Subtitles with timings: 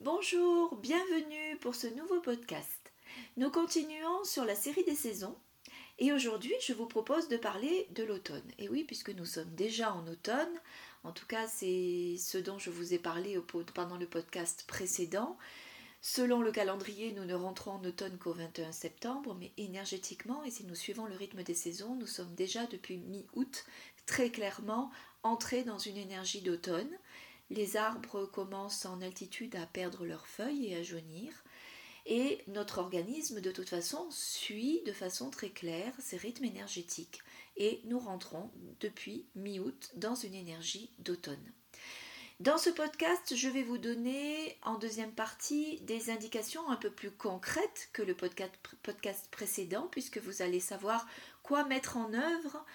[0.00, 2.92] Bonjour, bienvenue pour ce nouveau podcast.
[3.36, 5.36] Nous continuons sur la série des saisons
[5.98, 8.50] et aujourd'hui je vous propose de parler de l'automne.
[8.58, 10.60] Et oui, puisque nous sommes déjà en automne,
[11.04, 13.38] en tout cas c'est ce dont je vous ai parlé
[13.72, 15.38] pendant le podcast précédent.
[16.02, 20.64] Selon le calendrier, nous ne rentrons en automne qu'au 21 septembre, mais énergétiquement, et si
[20.64, 23.64] nous suivons le rythme des saisons, nous sommes déjà depuis mi-août
[24.04, 24.90] très clairement
[25.22, 26.98] entrés dans une énergie d'automne.
[27.50, 31.44] Les arbres commencent en altitude à perdre leurs feuilles et à jaunir.
[32.06, 37.20] Et notre organisme, de toute façon, suit de façon très claire ces rythmes énergétiques.
[37.56, 41.52] Et nous rentrons depuis mi-août dans une énergie d'automne.
[42.40, 47.12] Dans ce podcast, je vais vous donner en deuxième partie des indications un peu plus
[47.12, 51.06] concrètes que le podcast, précédent, puisque vous allez savoir
[51.44, 52.66] quoi mettre en œuvre,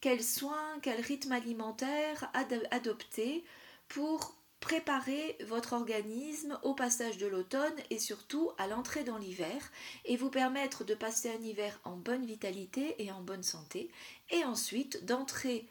[0.00, 2.30] quels soins, quel rythme alimentaire
[2.70, 3.44] adopter
[3.88, 9.70] pour préparer votre organisme au passage de l'automne et surtout à l'entrée dans l'hiver
[10.04, 13.90] et vous permettre de passer un hiver en bonne vitalité et en bonne santé
[14.30, 15.68] et ensuite d'entrer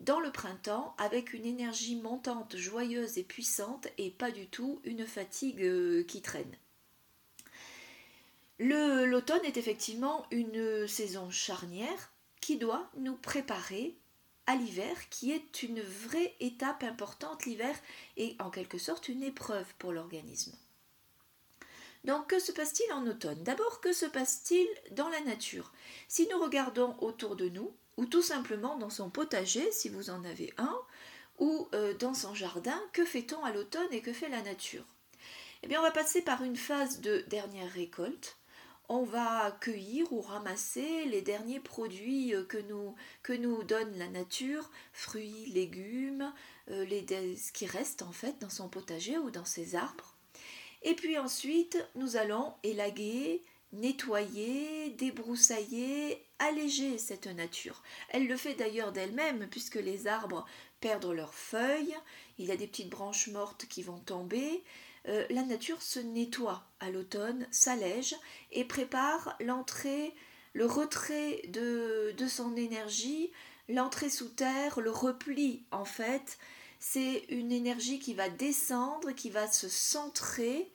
[0.00, 5.06] dans le printemps avec une énergie montante, joyeuse et puissante et pas du tout une
[5.06, 6.54] fatigue euh, qui traîne.
[8.58, 13.96] L'automne est effectivement une saison charnière qui doit nous préparer
[14.46, 17.44] à l'hiver, qui est une vraie étape importante.
[17.46, 17.74] L'hiver
[18.16, 20.56] est en quelque sorte une épreuve pour l'organisme.
[22.04, 23.42] Donc que se passe-t-il en automne?
[23.42, 25.72] D'abord, que se passe-t-il dans la nature?
[26.06, 30.24] Si nous regardons autour de nous, ou tout simplement dans son potager, si vous en
[30.24, 30.78] avez un,
[31.38, 34.84] ou euh, dans son jardin, que fait-on à l'automne et que fait la nature?
[35.62, 38.36] Eh bien, on va passer par une phase de dernière récolte
[38.88, 45.46] on va cueillir ou ramasser les derniers produits euh, que nous, donne la nature, fruits,
[45.52, 46.32] légumes,
[46.70, 47.04] euh, les,
[47.36, 50.14] ce qui reste en fait dans son potager ou dans ses arbres.
[50.82, 53.42] Et puis ensuite, nous allons élaguer,
[53.72, 57.82] nettoyer, débroussailler, alléger cette nature.
[58.10, 60.46] Elle le fait d'ailleurs d'elle-même puisque les arbres
[60.80, 61.96] perdent leurs feuilles,
[62.38, 64.62] il y a des petites branches mortes qui vont tomber,
[65.08, 68.16] euh, la nature se nettoie à l'automne, s'allège
[68.50, 70.14] et prépare l'entrée,
[70.52, 73.30] le retrait de, son énergie,
[73.68, 76.38] l'entrée sous terre, le repli en fait.
[76.80, 80.72] C'est une énergie qui va descendre, qui va se centrer,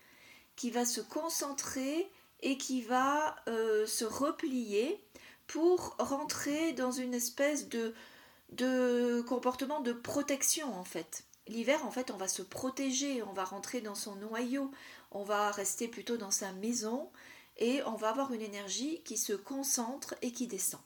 [0.55, 2.09] qui va se concentrer
[2.41, 5.03] et qui va euh, se replier
[5.45, 11.25] pour rentrer dans une espèce de comportement de protection en fait.
[11.47, 14.71] L'hiver, en fait, on va se protéger, on va rentrer dans son noyau,
[15.11, 17.09] on va rester plutôt dans sa maison
[17.57, 20.81] et on va avoir une énergie qui se concentre et qui descend.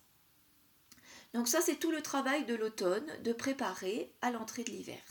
[1.33, 5.03] Donc ça, c'est tout le travail de l'automne, de préparer à l'entrée de l'hiver.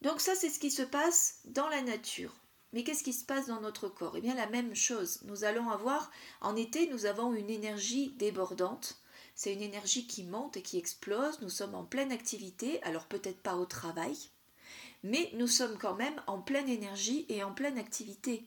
[0.00, 2.34] Donc ça, c'est ce qui se passe dans la nature.
[2.72, 4.16] Mais qu'est-ce qui se passe dans notre corps?
[4.16, 5.20] Eh bien, la même chose.
[5.24, 6.10] Nous allons avoir,
[6.40, 9.00] en été, nous avons une énergie débordante
[9.38, 11.40] c'est une énergie qui monte et qui explose.
[11.42, 14.16] Nous sommes en pleine activité, alors peut-être pas au travail,
[15.04, 18.44] mais nous sommes quand même en pleine énergie et en pleine activité,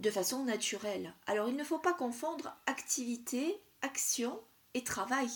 [0.00, 1.14] de façon naturelle.
[1.28, 4.40] Alors il ne faut pas confondre activité, action
[4.74, 5.30] et travail.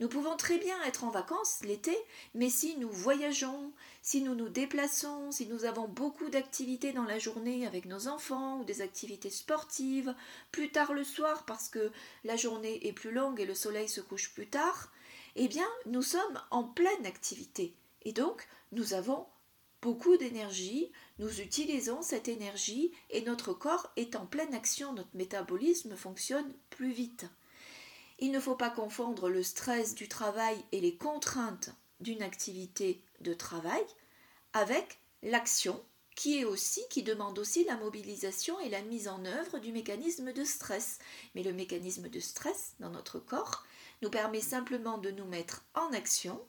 [0.00, 1.96] Nous pouvons très bien être en vacances l'été,
[2.34, 3.72] mais si nous voyageons,
[4.02, 8.58] si nous nous déplaçons, si nous avons beaucoup d'activités dans la journée avec nos enfants
[8.58, 10.14] ou des activités sportives,
[10.50, 11.92] plus tard le soir parce que
[12.24, 14.92] la journée est plus longue et le soleil se couche plus tard,
[15.36, 17.74] eh bien nous sommes en pleine activité.
[18.02, 19.26] Et donc nous avons
[19.82, 25.96] beaucoup d'énergie, nous utilisons cette énergie et notre corps est en pleine action, notre métabolisme
[25.96, 27.26] fonctionne plus vite.
[28.22, 33.34] Il ne faut pas confondre le stress du travail et les contraintes d'une activité de
[33.34, 33.82] travail
[34.52, 35.82] avec l'action
[36.14, 40.32] qui est aussi qui demande aussi la mobilisation et la mise en œuvre du mécanisme
[40.32, 41.00] de stress.
[41.34, 43.64] Mais le mécanisme de stress dans notre corps
[44.02, 46.40] nous permet simplement de nous mettre en action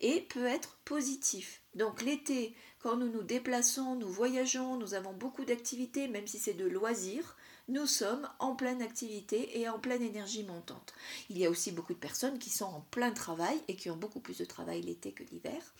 [0.00, 1.62] et peut être positif.
[1.74, 6.52] Donc l'été, quand nous nous déplaçons, nous voyageons, nous avons beaucoup d'activités, même si c'est
[6.52, 10.94] de loisirs, nous sommes en pleine activité et en pleine énergie montante.
[11.30, 13.96] Il y a aussi beaucoup de personnes qui sont en plein travail et qui ont
[13.96, 15.74] beaucoup plus de travail l'été que l'hiver.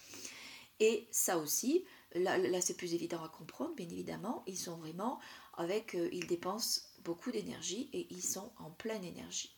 [0.81, 1.84] Et ça aussi,
[2.14, 5.20] là, c'est plus évident à comprendre, bien évidemment, ils sont vraiment
[5.55, 9.55] avec, euh, ils dépensent beaucoup d'énergie et ils sont en pleine énergie.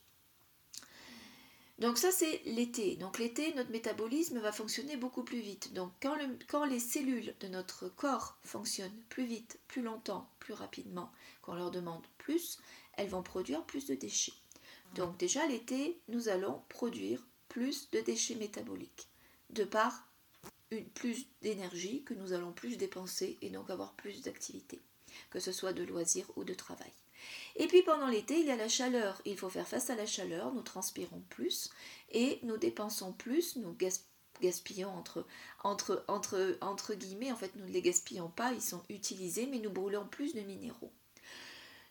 [1.79, 2.97] Donc ça c'est l'été.
[2.97, 5.73] Donc l'été, notre métabolisme va fonctionner beaucoup plus vite.
[5.73, 6.17] Donc quand,
[6.49, 11.11] quand, les cellules de notre corps fonctionnent plus vite, plus longtemps, plus rapidement,
[11.43, 12.59] qu'on leur demande plus,
[12.97, 14.33] elles vont produire plus de déchets.
[14.95, 19.09] Donc déjà l'été, nous allons produire plus de déchets métaboliques
[19.51, 20.09] de par
[20.71, 24.81] une, plus d'énergie, que nous allons plus dépenser et donc avoir plus d'activité,
[25.31, 26.93] que ce soit de loisirs ou de travail.
[27.57, 29.21] Et puis pendant l'été, il y a la chaleur.
[29.25, 31.71] Il faut faire face à la chaleur, nous transpirons plus
[32.11, 33.77] et nous dépensons plus, nous
[34.41, 35.27] gaspillons entre,
[35.63, 39.59] entre, entre, entre guillemets, en fait nous ne les gaspillons pas, ils sont utilisés, mais
[39.59, 40.93] nous brûlons plus de minéraux.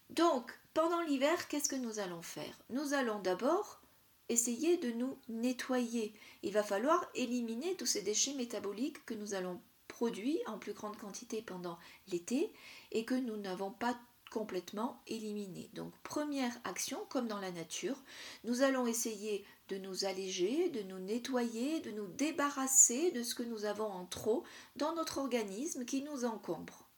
[0.09, 2.59] Donc, pendant l'hiver, qu'est-ce que nous allons faire?
[2.69, 3.81] Nous allons d'abord
[4.29, 6.13] essayer de nous nettoyer.
[6.43, 10.97] Il va falloir éliminer tous ces déchets métaboliques que nous allons produire en plus grande
[10.97, 11.77] quantité pendant
[12.07, 12.51] l'été
[12.91, 13.97] et que nous n'avons pas
[14.33, 15.69] complètement éliminés.
[15.73, 18.01] Donc première action, comme dans la nature,
[18.43, 23.43] nous allons essayer de nous alléger, de nous nettoyer, de nous débarrasser de ce que
[23.43, 24.43] nous avons en trop
[24.75, 26.89] dans notre organisme qui nous encombre.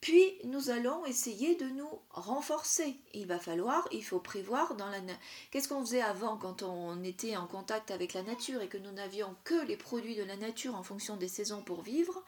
[0.00, 2.96] Puis nous allons essayer de nous renforcer.
[3.14, 4.98] Il va falloir, il faut prévoir dans la
[5.50, 8.92] Qu'est-ce qu'on faisait avant quand on était en contact avec la nature et que nous
[8.92, 12.22] n'avions que les produits de la nature en fonction des saisons pour vivre?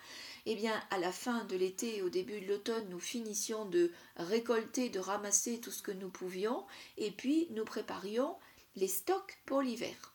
[0.47, 3.93] Eh bien, à la fin de l'été et au début de l'automne, nous finissions de
[4.17, 6.65] récolter, de ramasser tout ce que nous pouvions
[6.97, 8.37] et puis nous préparions
[8.77, 10.15] les stocks pour l'hiver.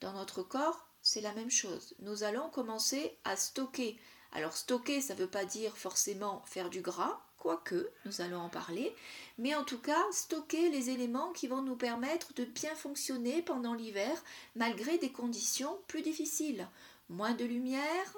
[0.00, 1.94] Dans notre corps, c'est la même chose.
[1.98, 3.98] Nous allons commencer à stocker
[4.34, 8.48] alors stocker, ça ne veut pas dire forcément faire du gras, quoique, nous allons en
[8.48, 8.92] parler,
[9.38, 13.74] mais en tout cas stocker les éléments qui vont nous permettre de bien fonctionner pendant
[13.74, 14.22] l'hiver
[14.56, 16.66] malgré des conditions plus difficiles.
[17.08, 18.16] Moins de lumière,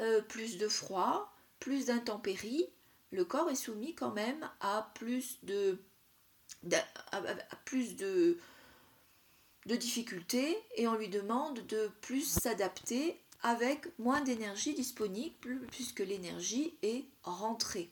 [0.00, 2.66] euh, plus de froid, plus d'intempéries.
[3.10, 5.78] Le corps est soumis quand même à plus de,
[7.64, 8.38] plus de,
[9.66, 16.76] de difficultés et on lui demande de plus s'adapter avec moins d'énergie disponible puisque l'énergie
[16.82, 17.90] est rentrée.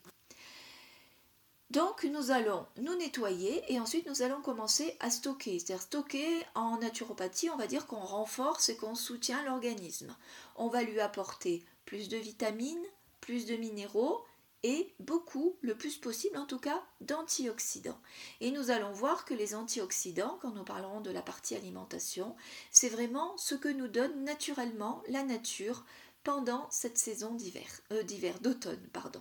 [1.70, 5.58] Donc nous allons nous nettoyer et ensuite nous allons commencer à stocker.
[5.58, 10.14] C'est-à-dire stocker en naturopathie, on va dire qu'on renforce et qu'on soutient l'organisme.
[10.56, 12.86] On va lui apporter plus de vitamines,
[13.20, 14.24] plus de minéraux
[14.64, 18.00] et beaucoup, le plus possible en tout cas, d'antioxydants.
[18.40, 22.34] Et nous allons voir que les antioxydants, quand nous parlerons de la partie alimentation,
[22.70, 25.84] c'est vraiment ce que nous donne naturellement la nature
[26.22, 29.20] pendant cette saison d'hiver, euh, d'hiver, d'automne, pardon.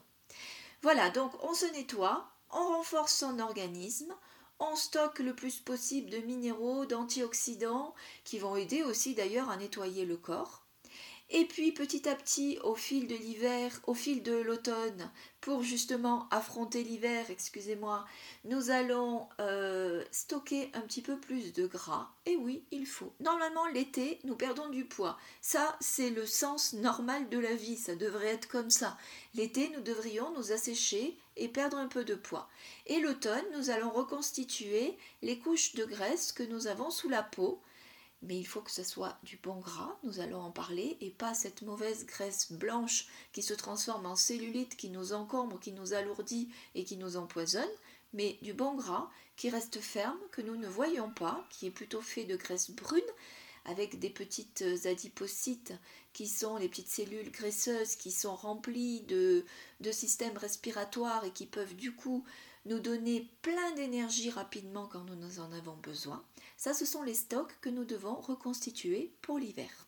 [0.81, 4.15] Voilà, donc on se nettoie, on renforce son organisme,
[4.59, 7.93] on stocke le plus possible de minéraux, d'antioxydants,
[8.23, 10.62] qui vont aider aussi d'ailleurs à nettoyer le corps.
[11.35, 15.09] Et puis petit à petit, au fil de l'hiver, au fil de l'automne,
[15.41, 18.05] pour justement affronter l'hiver, excusez-moi,
[18.45, 22.11] nous allons euh, stocker un petit peu plus de gras.
[22.27, 23.11] Et oui, il faut.
[23.19, 25.17] Normalement, l'été, nous perdons du poids.
[25.41, 27.77] Ça, c'est le sens normal de la vie.
[27.77, 28.95] Ça devrait être comme ça.
[29.33, 32.47] L'été, nous devrions nous assécher et perdre un peu de poids.
[32.85, 37.59] Et l'automne, nous allons reconstituer les couches de graisse que nous avons sous la peau
[38.23, 41.33] mais il faut que ce soit du bon gras, nous allons en parler, et pas
[41.33, 46.49] cette mauvaise graisse blanche qui se transforme en cellulite, qui nous encombre, qui nous alourdit
[46.75, 47.63] et qui nous empoisonne,
[48.13, 52.01] mais du bon gras qui reste ferme, que nous ne voyons pas, qui est plutôt
[52.01, 53.01] fait de graisse brune,
[53.65, 55.73] avec des petites adipocytes
[56.11, 59.45] qui sont les petites cellules graisseuses qui sont remplies de,
[59.79, 62.23] de systèmes respiratoires et qui peuvent du coup
[62.65, 66.23] nous donner plein d'énergie rapidement quand nous en avons besoin.
[66.57, 69.87] Ça, ce sont les stocks que nous devons reconstituer pour l'hiver.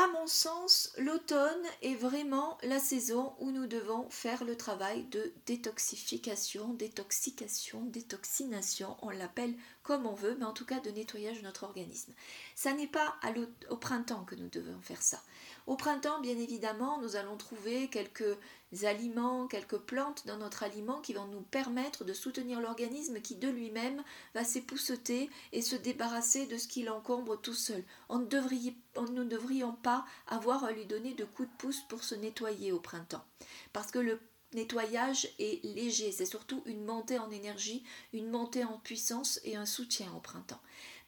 [0.00, 5.32] À mon sens, l'automne est vraiment la saison où nous devons faire le travail de
[5.46, 9.56] détoxification, détoxication, détoxination, on l'appelle
[9.88, 12.12] comme on veut, mais en tout cas de nettoyage de notre organisme.
[12.54, 13.16] Ça n'est pas
[13.70, 15.18] au printemps que nous devons faire ça.
[15.66, 18.36] Au printemps, bien évidemment, nous allons trouver quelques
[18.82, 23.48] aliments, quelques plantes dans notre aliment qui vont nous permettre de soutenir l'organisme qui de
[23.48, 24.04] lui-même
[24.34, 27.82] va s'épousseter et se débarrasser de ce qui l'encombre tout seul.
[28.10, 28.26] On ne,
[29.00, 32.72] nous ne devrions pas avoir à lui donner de coups de pouce pour se nettoyer
[32.72, 33.24] au printemps.
[33.72, 34.20] Parce que le
[34.52, 39.66] nettoyage est léger, c'est surtout une montée en énergie, une montée en puissance et un
[39.66, 40.60] soutien au printemps.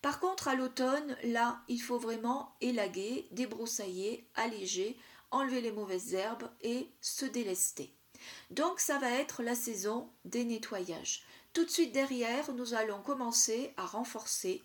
[0.03, 4.99] Par contre, à l'automne, là, il faut vraiment élaguer, débroussailler, alléger,
[5.31, 7.93] enlever les mauvaises herbes et se délester.
[8.51, 11.25] Donc, ça va être la saison des nettoyages.
[11.53, 14.63] Tout de suite derrière, nous allons commencer à renforcer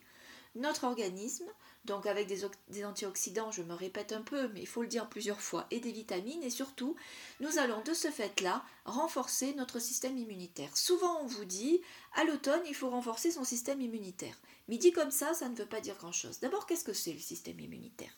[0.55, 1.46] notre organisme,
[1.86, 5.42] donc avec des, antioxydants, je me répète un peu, mais il faut le dire plusieurs
[5.42, 6.96] fois, et des vitamines, et surtout,
[7.39, 10.75] nous allons de ce fait-là renforcer notre système immunitaire.
[10.75, 11.82] Souvent, on vous dit,
[12.15, 14.36] à l'automne, il faut renforcer son système immunitaire.
[14.68, 16.39] Mais dit comme ça, ça ne veut pas dire grand-chose.
[16.39, 18.18] D'abord, qu'est-ce que c'est le système immunitaire?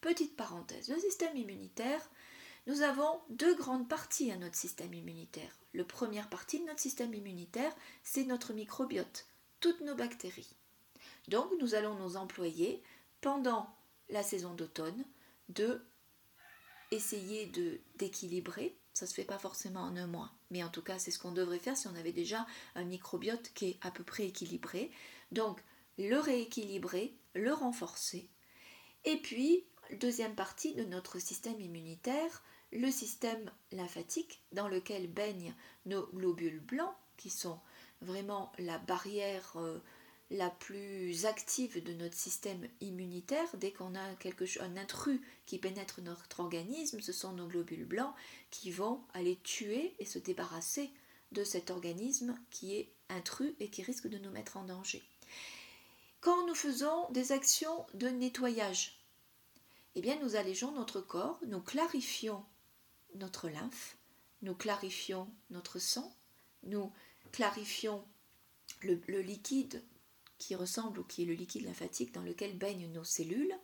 [0.00, 2.10] Petite parenthèse, le système immunitaire,
[2.66, 5.58] nous avons deux grandes parties à notre système immunitaire.
[5.74, 9.26] La première partie de notre système immunitaire, c'est notre microbiote,
[9.60, 10.56] toutes nos bactéries.
[11.28, 12.82] Donc nous allons nous employer
[13.24, 13.74] pendant
[14.10, 15.02] la saison d'automne
[15.48, 15.82] de
[16.90, 18.76] essayer de d'équilibrer.
[18.92, 21.32] Ça se fait pas forcément en un mois, mais en tout cas c'est ce qu'on
[21.32, 24.90] devrait faire si on avait déjà un microbiote qui est à peu près équilibré.
[25.32, 25.64] Donc
[25.96, 28.28] le rééquilibrer, le renforcer.
[29.06, 35.54] Et puis deuxième partie de notre système immunitaire, le système lymphatique dans lequel baignent
[35.86, 37.58] nos globules blancs qui sont
[38.02, 39.78] vraiment la barrière euh,
[40.30, 43.56] la plus active de notre système immunitaire.
[43.56, 47.84] Dès qu'on a quelque chose, un intrus qui pénètre notre organisme, ce sont nos globules
[47.84, 48.14] blancs
[48.50, 50.90] qui vont aller tuer et se débarrasser
[51.32, 55.02] de cet organisme qui est intrus et qui risque de nous mettre en danger.
[56.20, 58.98] Quand nous faisons des actions de nettoyage,
[59.94, 62.44] eh bien nous allégeons notre corps, nous clarifions
[63.16, 63.96] notre lymphe,
[64.42, 66.16] nous clarifions notre sang,
[66.62, 66.92] nous
[67.32, 68.04] clarifions
[68.80, 69.82] le, le liquide
[70.44, 73.54] qui ressemble ou qui est le liquide lymphatique dans lequel baignent nos cellules,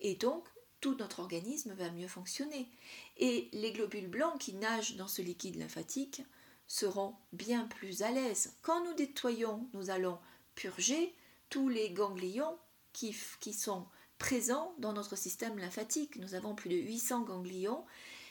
[0.00, 0.46] et donc
[0.80, 2.68] tout notre organisme va mieux fonctionner.
[3.16, 6.22] Et les globules blancs qui nagent dans ce liquide lymphatique
[6.66, 8.54] seront bien plus à l'aise.
[8.62, 10.18] Quand nous nettoyons, nous allons
[10.54, 11.14] purger
[11.48, 12.58] tous les ganglions
[12.92, 13.86] qui, qui sont
[14.18, 16.16] présents dans notre système lymphatique.
[16.16, 17.84] Nous avons plus de 800 ganglions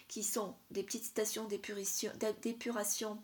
[0.08, 3.20] qui sont des petites stations d'épuration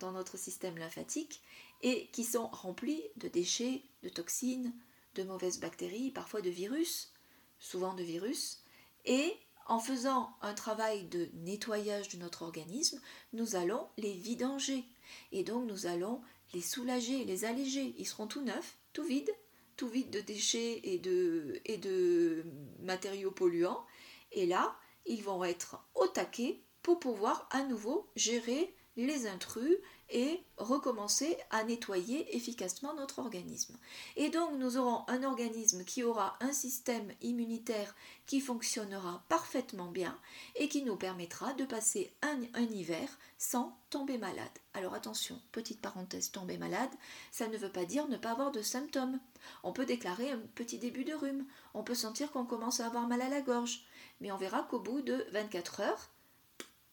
[0.00, 1.42] dans notre système lymphatique
[1.82, 4.74] et qui sont remplis de déchets, de toxines,
[5.14, 7.12] de mauvaises bactéries, parfois de virus,
[7.58, 8.62] souvent de virus,
[9.04, 9.34] et
[9.66, 13.00] en faisant un travail de nettoyage de notre organisme,
[13.32, 14.84] nous allons les vidanger
[15.32, 16.20] et donc nous allons
[16.52, 17.94] les soulager, les alléger.
[17.96, 19.32] Ils seront tout neufs, tout vides,
[19.76, 22.44] tout vides de déchets et de,
[22.80, 23.84] matériaux polluants.
[24.32, 29.76] Et là, ils vont être au taquet pour pouvoir à nouveau gérer les intrus
[30.10, 33.76] et recommencer à nettoyer efficacement notre organisme.
[34.16, 37.94] Et donc nous aurons un organisme qui aura un système immunitaire
[38.26, 40.18] qui fonctionnera parfaitement bien
[40.56, 44.46] et qui nous permettra de passer un, hiver sans tomber malade.
[44.74, 46.90] Alors attention, petite parenthèse, tomber malade,
[47.32, 49.18] ça ne veut pas dire ne pas avoir de symptômes.
[49.62, 53.08] On peut déclarer un petit début de rhume, on peut sentir qu'on commence à avoir
[53.08, 53.84] mal à la gorge,
[54.20, 56.10] mais on verra qu'au bout de 24 heures,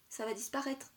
[0.09, 0.87] ça va disparaître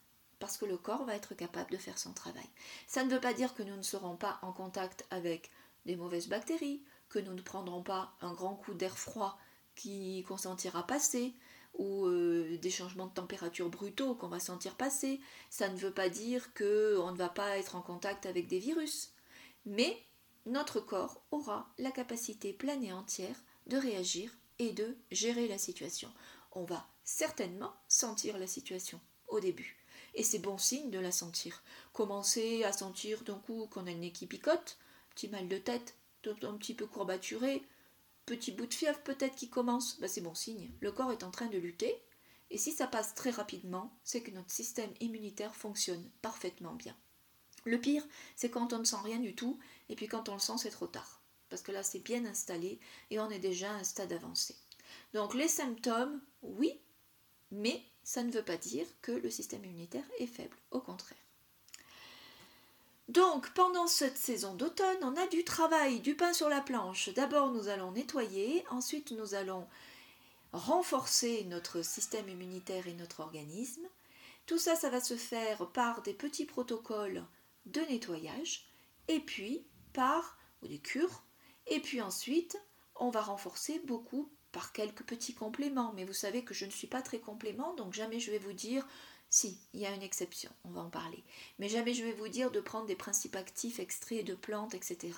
[0.41, 2.49] parce que le corps va être capable de faire son travail.
[2.89, 5.51] Ça ne veut pas dire que nous ne serons pas en contact avec
[5.87, 9.39] des mauvaises bactéries, que nous ne prendrons pas un grand coup d'air froid
[9.77, 11.35] qui qu'on sentira passer,
[11.75, 15.21] ou euh, des changements de température brutaux qu'on va sentir passer.
[15.51, 19.13] Ça ne veut pas dire qu'on ne va pas être en contact avec des virus.
[19.67, 20.05] Mais
[20.47, 26.13] notre corps aura la capacité pleine et entière de réagir et de gérer la situation.
[26.53, 29.80] On va certainement sentir la situation au début
[30.15, 31.63] et c'est bon signe de la sentir.
[31.93, 34.79] Commencer à sentir d'un coup qu'on a le nez qui picote,
[35.15, 37.63] petit mal de tête, un petit peu courbaturé,
[38.27, 40.71] petit bout de fièvre peut-être qui commence, bah c'est bon signe.
[40.81, 42.01] Le corps est en train de lutter,
[42.51, 46.97] et si ça passe très rapidement, c'est que notre système immunitaire fonctionne parfaitement bien.
[47.65, 50.41] Le pire, c'est quand on ne sent rien du tout, et puis quand on le
[50.41, 51.21] sent, c'est trop tard.
[51.49, 52.79] Parce que là, c'est bien installé
[53.11, 54.57] et on est déjà à un stade avancé.
[55.13, 56.81] Donc les symptômes, oui,
[57.51, 61.19] mais ça ne veut pas dire que le système immunitaire est faible, au contraire.
[63.09, 67.09] Donc, pendant cette saison d'automne, on a du travail, du pain sur la planche.
[67.15, 69.67] D'abord, nous allons nettoyer, ensuite, nous allons
[70.53, 73.83] renforcer notre système immunitaire et notre organisme.
[74.47, 77.25] Tout ça, ça va se faire par des petits protocoles
[77.67, 78.67] de nettoyage,
[79.09, 81.25] et puis par des cures,
[81.67, 82.57] et puis ensuite,
[82.95, 86.87] on va renforcer beaucoup par quelques petits compléments, mais vous savez que je ne suis
[86.87, 88.87] pas très complément, donc jamais je vais vous dire,
[89.29, 91.23] si, il y a une exception, on va en parler,
[91.59, 95.13] mais jamais je vais vous dire de prendre des principes actifs extraits de plantes, etc.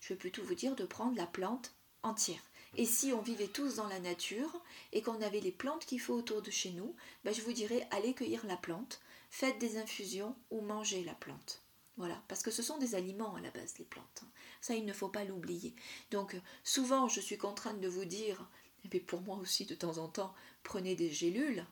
[0.00, 1.72] Je vais plutôt vous dire de prendre la plante
[2.02, 2.42] entière.
[2.76, 4.60] Et si on vivait tous dans la nature
[4.92, 7.86] et qu'on avait les plantes qu'il faut autour de chez nous, ben je vous dirais
[7.92, 9.00] allez cueillir la plante,
[9.30, 11.62] faites des infusions ou mangez la plante.
[11.96, 14.22] Voilà, parce que ce sont des aliments à la base, les plantes.
[14.24, 14.28] Hein.
[14.60, 15.76] Ça, il ne faut pas l'oublier.
[16.10, 18.48] Donc, souvent, je suis contrainte de vous dire
[18.84, 21.64] et puis pour moi aussi, de temps en temps, prenez des gélules.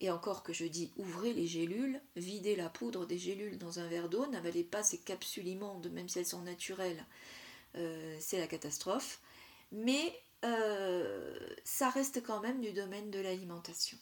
[0.00, 3.88] Et encore que je dis ouvrez les gélules, videz la poudre des gélules dans un
[3.88, 7.04] verre d'eau, n'avalez pas ces capsules immondes, même si elles sont naturelles,
[7.76, 9.20] euh, c'est la catastrophe.
[9.72, 13.96] Mais euh, ça reste quand même du domaine de l'alimentation.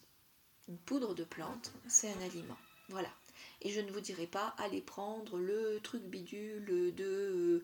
[0.68, 2.58] Une poudre de plante, c'est un aliment.
[2.88, 3.10] Voilà.
[3.62, 7.62] Et je ne vous dirai pas allez prendre le truc bidule de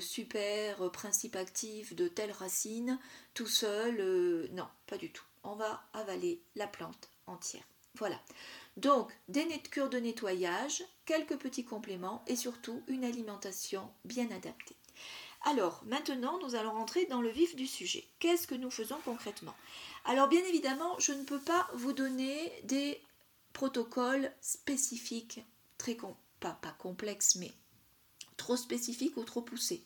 [0.00, 2.98] super principe actif de telle racine
[3.34, 3.96] tout seul.
[4.00, 5.24] Euh, non, pas du tout.
[5.42, 7.64] On va avaler la plante entière.
[7.96, 8.20] Voilà.
[8.76, 14.76] Donc, des cures de nettoyage, quelques petits compléments et surtout une alimentation bien adaptée.
[15.42, 18.04] Alors, maintenant, nous allons rentrer dans le vif du sujet.
[18.18, 19.54] Qu'est-ce que nous faisons concrètement?
[20.04, 23.00] Alors, bien évidemment, je ne peux pas vous donner des
[23.52, 25.40] protocoles spécifiques,
[25.78, 25.96] très
[26.40, 27.52] pas complexes, mais
[28.40, 29.82] trop spécifiques ou trop poussés.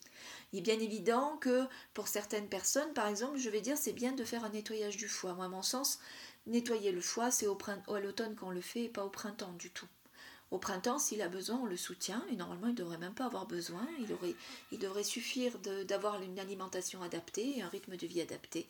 [0.52, 4.12] Il est bien évident que pour certaines personnes, par exemple, je vais dire c'est bien
[4.12, 5.34] de faire un nettoyage du foie.
[5.34, 5.98] Moi, à mon sens,
[6.46, 7.58] nettoyer le foie, c'est au
[7.88, 9.88] à l'automne qu'on le fait et pas au printemps du tout.
[10.52, 13.24] Au printemps, s'il a besoin, on le soutient et normalement, il ne devrait même pas
[13.26, 13.84] avoir besoin.
[13.98, 14.36] Il, aurait,
[14.70, 15.58] il devrait suffire
[15.88, 18.68] d'avoir une alimentation adaptée et un rythme de vie adapté.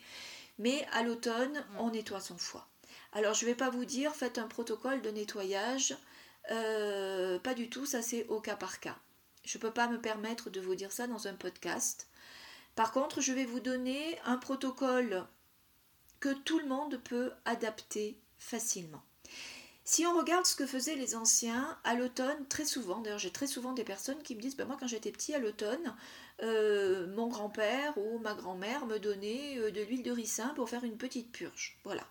[0.59, 2.67] Mais à l'automne, on nettoie son foie.
[3.13, 5.95] Alors, je ne vais pas vous dire, faites un protocole de nettoyage.
[6.51, 8.97] Euh, pas du tout, ça c'est au cas par cas.
[9.45, 12.09] Je ne peux pas me permettre de vous dire ça dans un podcast.
[12.75, 15.27] Par contre, je vais vous donner un protocole
[16.21, 19.03] que tout le monde peut adapter facilement.
[19.87, 23.47] Si on regarde ce que faisaient les anciens à l'automne, très souvent, d'ailleurs j'ai très
[23.47, 25.95] souvent des personnes qui me disent, ben moi quand j'étais petit à l'automne,
[26.43, 30.85] euh, mon grand-père ou ma grand-mère me donnait euh, de l'huile de ricin pour faire
[30.85, 31.79] une petite purge.
[31.85, 32.03] Voilà.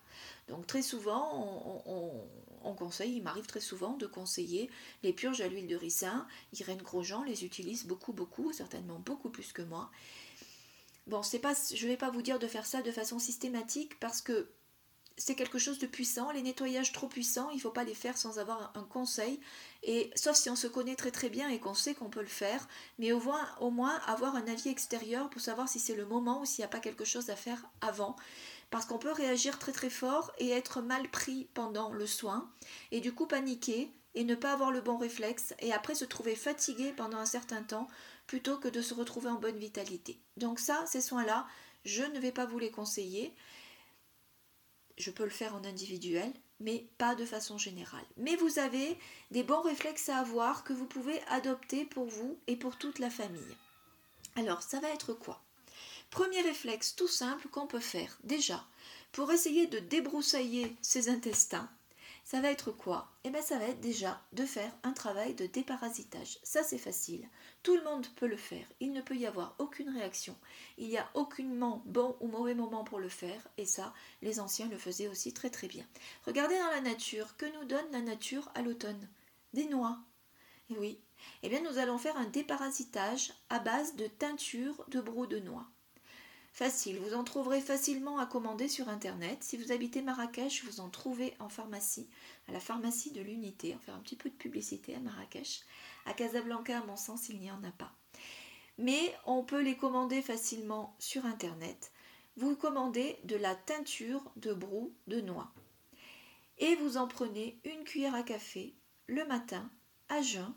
[0.50, 2.12] Donc très souvent, on,
[2.72, 4.70] conseille, il m'arrive très souvent de conseiller
[5.04, 6.26] les purges à l'huile de ricin.
[6.58, 9.92] Irène Grosjean les utilise beaucoup, beaucoup, certainement beaucoup plus que moi.
[11.08, 14.00] Bon, c'est pas, je ne vais pas vous dire de faire ça de façon systématique
[14.00, 14.48] parce que
[15.18, 16.32] c'est quelque chose de puissant.
[16.32, 19.40] Les nettoyages trop puissants, il ne faut pas les faire sans avoir un conseil.
[19.84, 22.28] Et sauf si on se connaît très très bien et qu'on sait qu'on peut le
[22.28, 22.68] faire,
[22.98, 26.42] mais au moins, au moins avoir un avis extérieur pour savoir si c'est le moment
[26.42, 28.16] ou s'il n'y a pas quelque chose à faire avant.
[28.74, 32.50] Parce qu'on peut réagir très très fort et être mal pris pendant le soin
[32.90, 36.36] et du coup paniquer et ne pas avoir le bon réflexe et après se trouver
[36.36, 37.88] fatigué pendant un certain temps
[38.26, 40.20] plutôt que de se retrouver en bonne vitalité.
[40.38, 41.46] Donc ça, ces soins-là,
[41.86, 43.36] je ne vais pas vous les conseiller
[44.98, 48.06] je peux le faire en individuel, mais pas de façon générale.
[48.18, 48.98] Mais vous avez
[49.32, 53.10] des bons réflexes à avoir que vous pouvez adopter pour vous et pour toute la
[53.10, 53.58] famille.
[54.36, 55.44] Alors, ça va être quoi?
[56.14, 58.64] Premier réflexe tout simple qu'on peut faire déjà
[59.14, 61.68] pour essayer de débroussailler ses intestins,
[62.24, 63.12] ça va être quoi?
[63.24, 66.38] Eh bien ça va être déjà de faire un travail de déparasitage.
[66.44, 67.28] Ça c'est facile.
[67.64, 68.68] Tout le monde peut le faire.
[68.80, 70.38] Il ne peut y avoir aucune réaction.
[70.78, 73.42] Il n'y a aucunement bon ou mauvais moment pour le faire.
[73.58, 75.86] Et ça, les anciens le faisaient aussi très très bien.
[76.28, 77.36] Regardez dans la nature.
[77.38, 79.10] Que nous donne la nature à l'automne?
[79.54, 79.98] Des noix.
[80.70, 81.00] Et oui.
[81.42, 85.66] Eh bien nous allons faire un déparasitage à base de teinture de brou de noix.
[86.54, 89.44] Facile, vous en trouverez facilement à commander sur internet.
[89.44, 92.08] Si vous habitez Marrakech, vous en trouvez en pharmacie,
[92.48, 93.74] à la pharmacie de l'unité.
[93.74, 95.62] On va faire un petit peu de publicité à Marrakech.
[96.06, 97.92] À Casablanca, à mon sens, il n'y en a pas.
[98.78, 101.92] Mais on peut les commander facilement sur internet.
[102.38, 105.52] Vous commandez de la teinture de brou de noix.
[106.60, 108.76] Et vous en prenez une cuillère à café
[109.08, 109.72] le matin
[110.08, 110.54] à jeun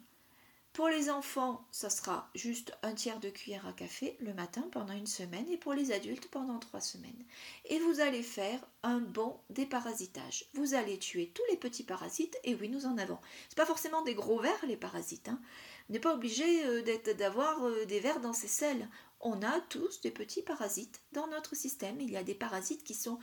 [0.77, 4.93] pour les enfants, ça sera juste un tiers de cuillère à café le matin pendant
[4.93, 7.25] une semaine et pour les adultes pendant trois semaines.
[7.65, 10.45] Et vous allez faire un bon déparasitage.
[10.53, 13.17] Vous allez tuer tous les petits parasites et oui, nous en avons.
[13.49, 15.31] C'est pas forcément des gros vers les parasites.
[15.31, 15.41] Hein.
[15.89, 16.83] On n'est pas obligé euh,
[17.15, 18.91] d'avoir euh, des vers dans ses selles.
[19.21, 22.03] On a tous des petits parasites dans notre système.
[22.03, 23.19] Il y a des parasites qui sont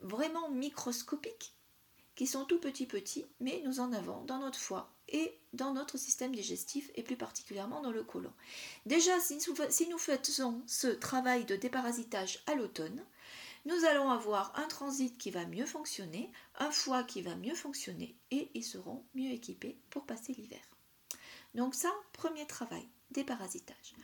[0.00, 1.54] vraiment microscopiques,
[2.16, 5.96] qui sont tout petits petits, mais nous en avons dans notre foie et dans notre
[5.98, 8.32] système digestif et plus particulièrement dans le côlon.
[8.84, 9.38] Déjà, si
[9.88, 13.04] nous faisons ce travail de déparasitage à l'automne,
[13.64, 18.16] nous allons avoir un transit qui va mieux fonctionner, un foie qui va mieux fonctionner
[18.30, 20.60] et ils seront mieux équipés pour passer l'hiver.
[21.54, 23.94] Donc ça, premier travail, déparasitage.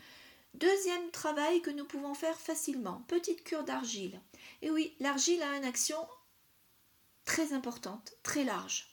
[0.54, 4.20] Deuxième travail que nous pouvons faire facilement, petite cure d'argile.
[4.62, 5.96] Et oui, l'argile a une action
[7.24, 8.88] très importante, très large.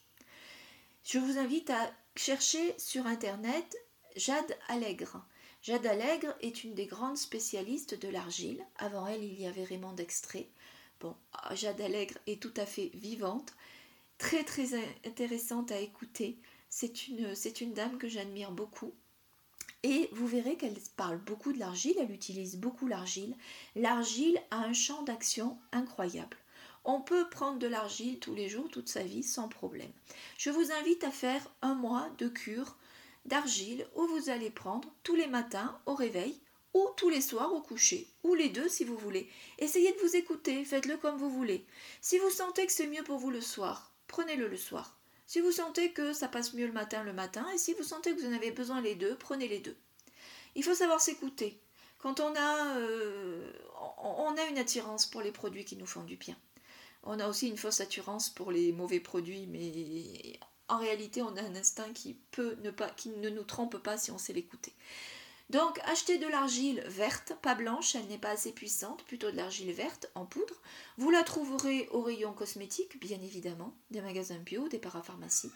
[1.04, 3.78] Je vous invite à chercher sur internet
[4.18, 5.26] Jade Allègre.
[5.62, 8.62] Jade Allègre est une des grandes spécialistes de l'argile.
[8.78, 10.50] Avant elle, il y avait Raymond d'Extrait.
[11.00, 11.16] Bon,
[11.54, 13.54] Jade Allègre est tout à fait vivante,
[14.18, 14.76] très très
[15.08, 16.38] intéressante à écouter.
[16.70, 18.94] C'est une dame que j'admire beaucoup.
[19.84, 23.34] Et vous verrez qu'elle parle beaucoup de l'argile, elle utilise beaucoup l'argile.
[23.78, 26.36] L'argile a un champ d'action incroyable.
[26.86, 29.92] On peut prendre de l'argile tous les jours, toute sa vie, sans problème.
[30.38, 32.78] Je vous invite à faire un mois de cure
[33.26, 36.40] d'argile où vous allez prendre tous les matins au réveil
[36.74, 39.30] ou tous les soirs au coucher, ou les deux si vous voulez.
[39.58, 41.66] Essayez de vous écouter, faites-le comme vous voulez.
[42.02, 44.96] Si vous sentez que c'est mieux pour vous le soir, prenez-le le soir.
[45.26, 48.16] Si vous sentez que ça passe mieux le matin, le matin, et si vous sentez
[48.16, 49.76] que vous en avez besoin les deux, prenez les deux.
[50.56, 51.60] Il faut savoir s'écouter.
[52.00, 53.52] Quand on a, euh,
[53.98, 56.36] on a une attirance pour les produits qui nous font du bien.
[57.04, 61.42] On a aussi une fausse assurance pour les mauvais produits, mais en réalité, on a
[61.42, 62.72] un instinct qui ne
[63.22, 64.74] ne nous trompe pas si on sait l'écouter.
[65.50, 69.72] Donc achetez de l'argile verte, pas blanche, elle n'est pas assez puissante, plutôt de l'argile
[69.72, 70.54] verte en poudre.
[70.98, 75.52] Vous la trouverez au rayon cosmétique, bien évidemment, des magasins bio, des parapharmacies.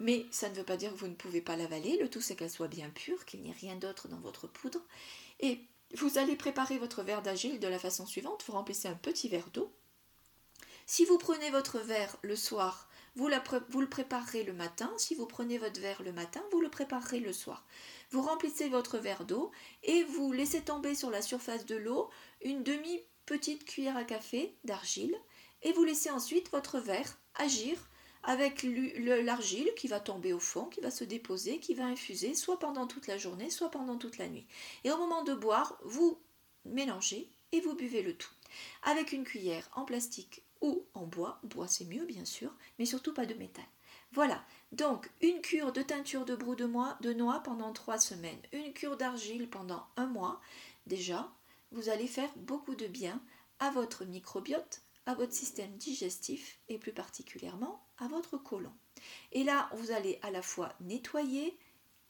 [0.00, 2.36] Mais ça ne veut pas dire que vous ne pouvez pas l'avaler, le tout c'est
[2.36, 4.80] qu'elle soit bien pure, qu'il n'y ait rien d'autre dans votre poudre.
[5.40, 5.60] Et
[5.94, 9.48] vous allez préparer votre verre d'argile de la façon suivante, vous remplissez un petit verre
[9.54, 9.72] d'eau.
[10.92, 14.92] Si vous prenez votre verre le soir, vous, le préparerez le matin.
[14.98, 17.64] Si vous prenez votre verre le matin, vous le préparerez le soir.
[18.10, 19.52] Vous remplissez votre verre d'eau
[19.84, 22.10] et vous laissez tomber sur la surface de l'eau
[22.42, 25.16] une demi-petite cuillère à café d'argile
[25.62, 27.88] et vous laissez ensuite votre verre agir
[28.22, 32.58] avec l'argile qui va tomber au fond, qui va se déposer, qui va infuser soit
[32.58, 34.46] pendant toute la journée, soit pendant toute la nuit.
[34.84, 36.20] Et au moment de boire, vous
[36.66, 38.32] mélangez et vous buvez le tout.
[38.82, 43.14] Avec une cuillère en plastique ou en bois, bois c'est mieux bien sûr, mais surtout
[43.14, 43.64] pas de métal.
[44.12, 46.68] Voilà, donc une cure de teinture de brou de,
[47.00, 50.40] de noix pendant trois semaines, une cure d'argile pendant un mois,
[50.86, 51.32] déjà,
[51.70, 53.22] vous allez faire beaucoup de bien
[53.58, 58.72] à votre microbiote, à votre système digestif et plus particulièrement à votre côlon.
[59.32, 61.58] Et là, vous allez à la fois nettoyer,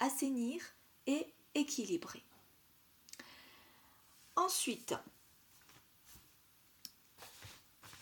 [0.01, 0.61] assainir
[1.07, 2.23] et équilibrer.
[4.35, 4.95] Ensuite,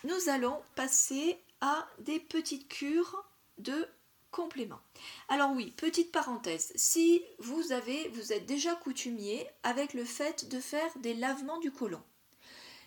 [0.05, 3.25] nous allons passer à des petites cures
[3.59, 3.89] de
[4.31, 4.81] complément.
[5.29, 10.61] Alors oui, petite parenthèse, si vous avez vous êtes déjà coutumier avec le fait de
[10.61, 12.03] faire des lavements du côlon,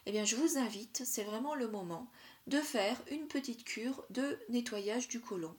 [0.05, 2.09] eh bien je vous invite, c'est vraiment le moment
[2.47, 5.55] de faire une petite cure de nettoyage du côlon.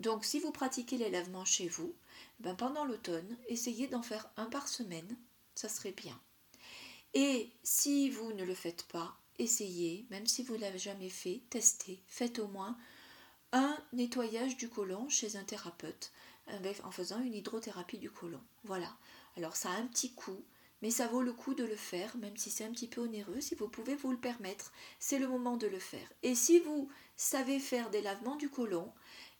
[0.00, 1.94] Donc si vous pratiquez les lavements chez vous,
[2.40, 5.16] ben pendant l'automne, essayez d'en faire un par semaine,
[5.54, 6.18] ça serait bien.
[7.14, 11.42] Et si vous ne le faites pas, essayez, même si vous ne l'avez jamais fait,
[11.50, 12.76] testez, faites au moins
[13.52, 16.12] un nettoyage du côlon chez un thérapeute
[16.84, 18.40] en faisant une hydrothérapie du côlon.
[18.64, 18.96] Voilà.
[19.36, 20.44] Alors ça a un petit coût,
[20.82, 23.40] mais ça vaut le coup de le faire, même si c'est un petit peu onéreux.
[23.40, 26.12] Si vous pouvez vous le permettre, c'est le moment de le faire.
[26.22, 28.92] Et si vous savez faire des lavements du côlon,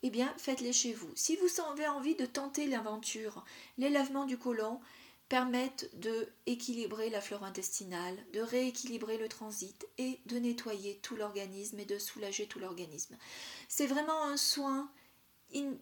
[0.03, 1.11] eh bien faites-les chez vous.
[1.15, 3.45] Si vous avez envie de tenter l'aventure,
[3.79, 4.81] les lavements du côlon,
[5.29, 11.79] permettent de équilibrer la flore intestinale, de rééquilibrer le transit et de nettoyer tout l'organisme
[11.81, 13.17] et de soulager tout l'organisme.
[13.69, 14.91] C'est vraiment un soin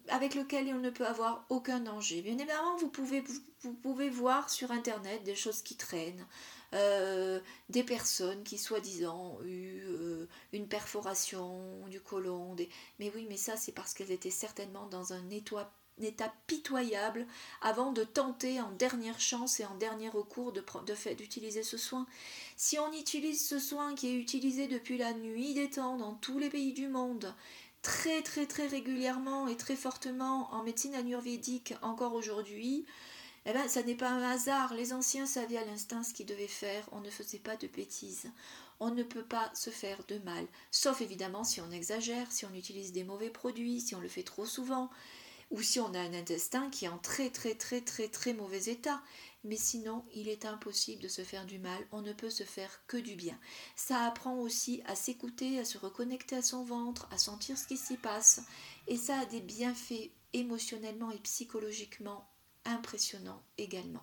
[0.09, 2.23] avec lequel on ne peut avoir aucun danger.
[2.23, 3.25] Bien évidemment, vous pouvez,
[3.63, 6.27] vous, pouvez voir sur Internet des choses qui traînent,
[6.75, 12.55] euh, des personnes qui soi-disant eu euh, une perforation du côlon.
[12.99, 17.27] Mais oui, mais ça c'est parce qu'elles étaient certainement dans un état état pitoyable
[17.63, 20.65] avant de tenter en dernière chance et en dernier recours de,
[21.15, 22.07] d'utiliser ce soin.
[22.57, 26.39] Si on utilise ce soin qui est utilisé depuis la nuit des temps dans tous
[26.39, 27.35] les pays du monde,
[27.83, 32.87] très très très régulièrement et très fortement en médecine ayurvédique encore aujourd'hui,
[33.47, 34.73] eh ben, ça n'est pas un hasard.
[34.73, 36.89] Les anciens savaient à l'instinct ce qu'ils devaient faire.
[36.93, 38.31] On ne faisait pas de bêtises.
[38.81, 40.47] On ne peut pas se faire de mal.
[40.71, 44.23] Sauf évidemment si on exagère, si on utilise des mauvais produits, si on le fait
[44.23, 44.91] trop souvent
[45.55, 48.65] ou si on a un intestin qui est en très très très très très mauvais
[48.65, 49.01] état.
[49.45, 52.81] Mais sinon, il est impossible de se faire du mal, on ne peut se faire
[52.89, 53.39] que du bien.
[53.77, 57.77] Ça apprend aussi à s'écouter, à se reconnecter à son ventre, à sentir ce qui
[57.77, 58.41] s'y passe.
[58.89, 62.27] Et ça a des bienfaits émotionnellement et psychologiquement
[62.65, 64.03] impressionnants également.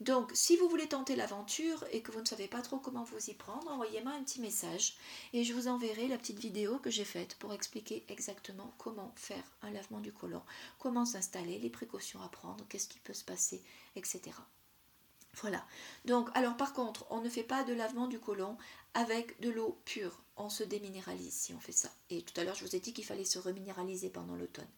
[0.00, 3.30] Donc, si vous voulez tenter l'aventure et que vous ne savez pas trop comment vous
[3.30, 4.96] y prendre, envoyez-moi un petit message
[5.32, 9.44] et je vous enverrai la petite vidéo que j'ai faite pour expliquer exactement comment faire
[9.62, 10.42] un lavement du côlon,
[10.78, 13.62] comment s'installer, les précautions à prendre, qu'est-ce qui peut se passer,
[13.94, 14.32] etc.
[15.40, 15.64] Voilà.
[16.04, 18.56] Donc, alors par contre, on ne fait pas de lavement du côlon
[18.94, 20.20] avec de l'eau pure.
[20.36, 21.90] On se déminéralise si on fait ça.
[22.10, 24.68] Et tout à l'heure, je vous ai dit qu'il fallait se reminéraliser pendant l'automne.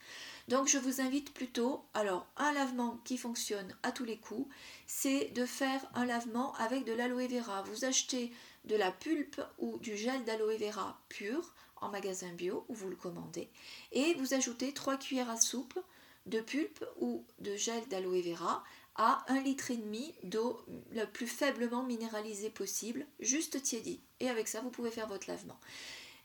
[0.48, 4.48] Donc, je vous invite plutôt, alors, un lavement qui fonctionne à tous les coups,
[4.86, 7.62] c'est de faire un lavement avec de l'aloe vera.
[7.62, 8.32] Vous achetez
[8.66, 12.96] de la pulpe ou du gel d'aloe vera pur en magasin bio où vous le
[12.96, 13.50] commandez
[13.92, 15.78] et vous ajoutez 3 cuillères à soupe
[16.26, 18.64] de pulpe ou de gel d'aloe vera
[18.96, 24.00] à un litre et demi d'eau le plus faiblement minéralisée possible, juste tiédie.
[24.20, 25.58] Et avec ça, vous pouvez faire votre lavement.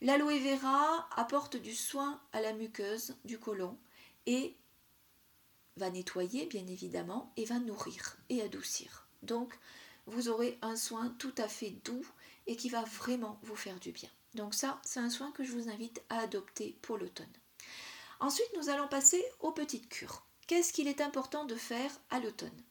[0.01, 3.77] L'aloe vera apporte du soin à la muqueuse du côlon
[4.25, 4.55] et
[5.77, 9.07] va nettoyer bien évidemment et va nourrir et adoucir.
[9.21, 9.57] Donc
[10.07, 12.05] vous aurez un soin tout à fait doux
[12.47, 14.09] et qui va vraiment vous faire du bien.
[14.33, 17.27] Donc ça, c'est un soin que je vous invite à adopter pour l'automne.
[18.19, 20.25] Ensuite, nous allons passer aux petites cures.
[20.51, 22.61] Qu'est-ce qu'il est important de faire à l'automne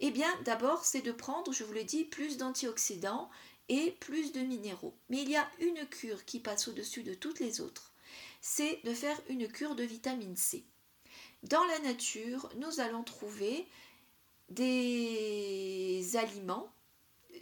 [0.00, 3.28] Eh bien, d'abord, c'est de prendre, je vous l'ai dit, plus d'antioxydants
[3.68, 4.94] et plus de minéraux.
[5.10, 7.92] Mais il y a une cure qui passe au-dessus de toutes les autres.
[8.40, 10.64] C'est de faire une cure de vitamine C.
[11.42, 13.68] Dans la nature, nous allons trouver
[14.48, 16.72] des aliments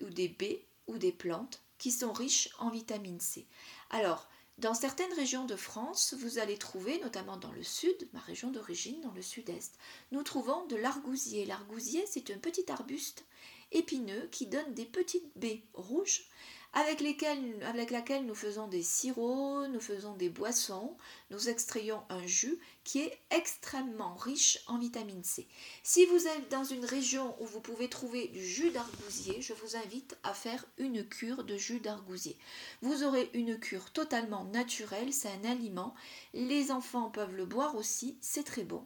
[0.02, 3.46] ou des baies ou des plantes qui sont riches en vitamine C.
[3.90, 8.50] Alors, dans certaines régions de France, vous allez trouver, notamment dans le sud, ma région
[8.50, 9.76] d'origine, dans le sud-est,
[10.12, 11.44] nous trouvons de l'argousier.
[11.44, 13.24] L'argousier, c'est un petit arbuste
[13.72, 16.28] épineux qui donne des petites baies rouges
[16.74, 17.58] avec, lesquelles,
[17.90, 20.96] laquelle nous faisons des sirops, nous faisons des boissons,
[21.30, 25.46] nous extrayons un jus qui est extrêmement riche en vitamine C.
[25.84, 29.76] Si vous êtes dans une région où vous pouvez trouver du jus d'argousier, je vous
[29.76, 32.36] invite à faire une cure de jus d'argousier.
[32.82, 35.94] Vous aurez une cure totalement naturelle, c'est un aliment,
[36.34, 38.84] les enfants peuvent le boire aussi, c'est très bon.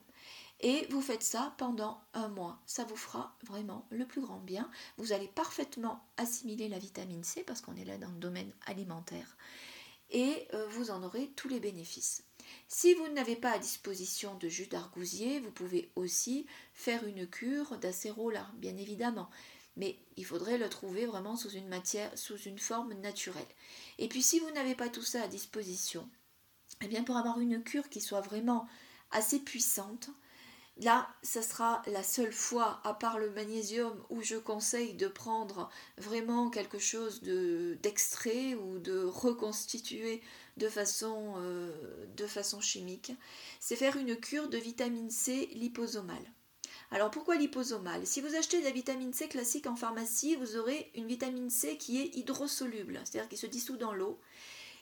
[0.60, 2.60] Et vous faites ça pendant un mois.
[2.66, 4.68] Ça vous fera vraiment le plus grand bien.
[4.96, 9.36] Vous allez parfaitement assimiler la vitamine C parce qu'on est là dans le domaine alimentaire.
[10.10, 12.24] Et euh, vous en aurez tous les bénéfices.
[12.66, 17.76] Si vous n'avez pas à disposition de jus d'argousier, vous pouvez aussi faire une cure
[17.78, 19.28] d'acérola, bien évidemment.
[19.76, 23.46] Mais il faudrait le trouver vraiment sous une matière, sous une forme naturelle.
[23.98, 26.08] Et puis si vous n'avez pas tout ça à disposition,
[26.80, 28.66] eh bien pour avoir une cure qui soit vraiment
[29.10, 30.10] assez puissante,
[30.80, 35.68] Là, ce sera la seule fois, à part le magnésium, où je conseille de prendre
[35.96, 40.22] vraiment quelque chose d'extrait ou de reconstituer
[40.56, 43.12] de façon, euh, de façon chimique.
[43.58, 46.32] C'est faire une cure de vitamine C liposomale.
[46.90, 48.06] Alors pourquoi liposomale?
[48.06, 51.76] Si vous achetez de la vitamine C classique en pharmacie, vous aurez une vitamine C
[51.76, 54.18] qui est hydrosoluble, c'est-à-dire qui se dissout dans l'eau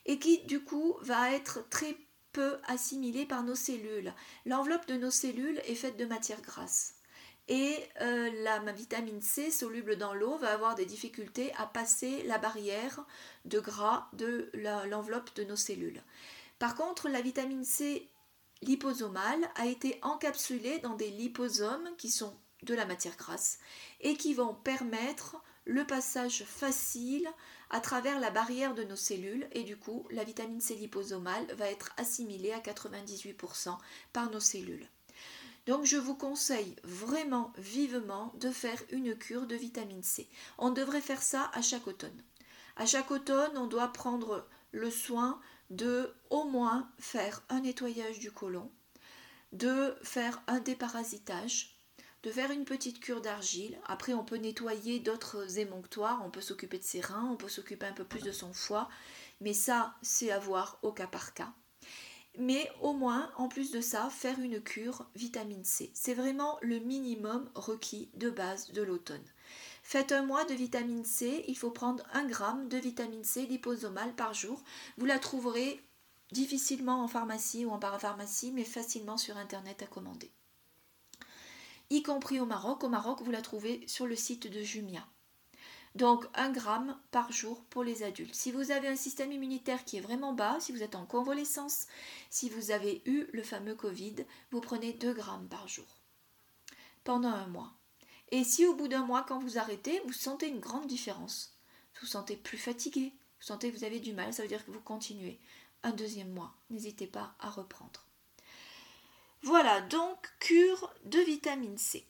[0.05, 1.97] et qui du coup va être très
[2.67, 4.13] assimilé par nos cellules.
[4.45, 6.95] L'enveloppe de nos cellules est faite de matière grasse.
[7.49, 12.39] Et euh, la vitamine C soluble dans l'eau va avoir des difficultés à passer la
[12.39, 13.05] barrière
[13.45, 16.03] de gras de l'enveloppe de nos cellules.
[16.59, 18.09] Par contre, la vitamine C
[18.63, 23.59] liposomale a été encapsulée dans des liposomes qui sont de la matière grasse
[24.01, 27.29] et qui vont permettre le passage facile
[27.71, 31.69] à travers la barrière de nos cellules et du coup la vitamine C liposomale va
[31.69, 33.77] être assimilée à 98%
[34.13, 34.89] par nos cellules.
[35.67, 40.29] Donc je vous conseille vraiment vivement de faire une cure de vitamine C.
[40.59, 42.23] On devrait faire ça à chaque automne.
[42.77, 48.31] À chaque automne, on doit prendre le soin de au moins faire un nettoyage du
[48.31, 48.71] côlon,
[49.53, 51.76] de faire un déparasitage,
[52.27, 53.79] de faire une petite cure d'argile.
[53.87, 57.87] Après, on peut nettoyer d'autres émonctoires, on peut s'occuper de ses reins, on peut s'occuper
[57.87, 58.89] un peu plus de son foie,
[59.41, 61.53] mais ça, c'est à voir au cas par cas.
[62.37, 65.93] Mais au moins, en plus de ça, faire une cure vitamine C.
[65.95, 69.33] C'est vraiment le minimum requis de base de l'automne.
[69.85, 74.17] Faites un mois de vitamine C, il faut prendre un gramme de vitamine C liposomale
[74.17, 74.65] par jour.
[74.99, 75.81] Vous la trouverez
[76.33, 80.33] difficilement en pharmacie ou en parapharmacie, mais facilement sur Internet à commander
[81.91, 82.85] y compris au Maroc.
[82.85, 85.07] Au Maroc, vous la trouvez sur le site de Jumia.
[85.95, 88.35] Donc 1 gramme par jour pour les adultes.
[88.35, 91.87] Si vous avez un système immunitaire qui est vraiment bas, si vous êtes en convalescence,
[92.29, 94.17] si vous avez eu le fameux Covid,
[94.51, 95.87] vous prenez 2 grammes par jour
[97.03, 97.73] pendant un mois.
[98.31, 101.57] Et si au bout d'un mois, quand vous arrêtez, vous sentez une grande différence,
[101.95, 104.67] vous vous sentez plus fatigué, vous sentez que vous avez du mal, ça veut dire
[104.67, 105.39] que vous continuez.
[105.83, 108.06] Un deuxième mois, n'hésitez pas à reprendre.
[109.43, 112.07] Voilà donc cure de vitamine C.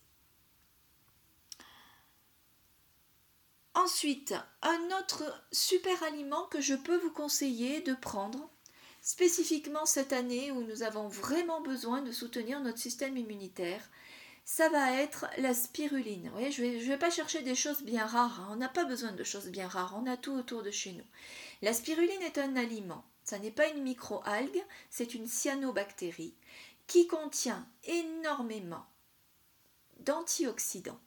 [3.74, 8.50] Ensuite, un autre super aliment que je peux vous conseiller de prendre,
[9.02, 13.82] spécifiquement cette année où nous avons vraiment besoin de soutenir notre système immunitaire,
[14.46, 16.32] ça va être la spiruline.
[16.50, 18.48] je ne vais, pas chercher des choses bien rares, hein.
[18.52, 21.04] on n'a pas besoin de choses bien rares, on a tout autour de chez nous.
[21.62, 26.34] La spiruline est un aliment, ça n'est pas une microalgue, c'est une cyanobactérie
[26.86, 28.86] qui contient énormément
[30.00, 31.00] d'antioxydants.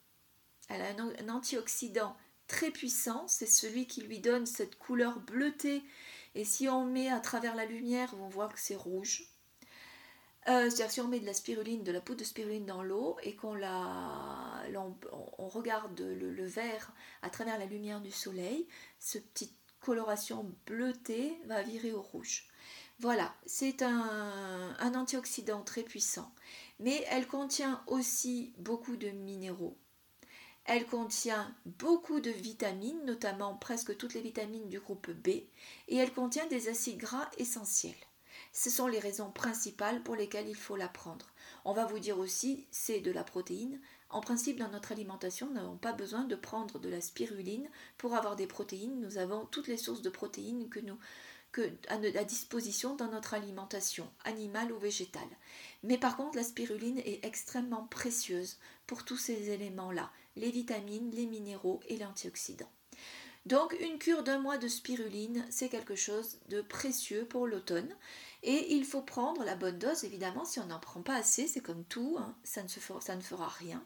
[0.67, 2.15] Elle a un, antioxydant
[2.47, 5.83] très puissant, c'est celui qui lui donne cette couleur bleutée.
[6.35, 9.23] Et si on met à travers la lumière, on voit que c'est rouge.
[10.47, 13.17] Euh, c'est-à-dire si on met de la spiruline, de la poudre de spiruline dans l'eau
[13.23, 14.63] et qu'on la,
[15.37, 18.67] regarde le, le, verre à travers la lumière du soleil,
[18.99, 22.48] cette petite coloration bleutée va virer au rouge.
[23.01, 26.29] Voilà, c'est un, antioxydant très puissant,
[26.81, 29.77] mais elle contient aussi beaucoup de minéraux.
[30.65, 36.11] Elle contient beaucoup de vitamines, notamment presque toutes les vitamines du groupe B, et elle
[36.11, 37.95] contient des acides gras essentiels.
[38.51, 41.31] Ce sont les raisons principales pour lesquelles il faut la prendre.
[41.63, 43.79] On va vous dire aussi, c'est de la protéine.
[44.09, 48.15] En principe, dans notre alimentation, nous n'avons pas besoin de prendre de la spiruline pour
[48.15, 48.99] avoir des protéines.
[48.99, 50.97] Nous avons toutes les sources de protéines que nous
[51.87, 55.29] à, disposition dans notre alimentation, animale ou végétale.
[55.83, 58.57] Mais par contre, la spiruline est extrêmement précieuse
[58.87, 62.69] pour tous ces éléments-là, les vitamines, les minéraux et l'antioxydant.
[63.45, 67.89] Donc une cure d'un mois de spiruline, c'est quelque chose de précieux pour l'automne.
[68.43, 71.61] Et il faut prendre la bonne dose, évidemment, si on n'en prend pas assez, c'est
[71.61, 73.83] comme tout, hein, ça, ne fera, rien.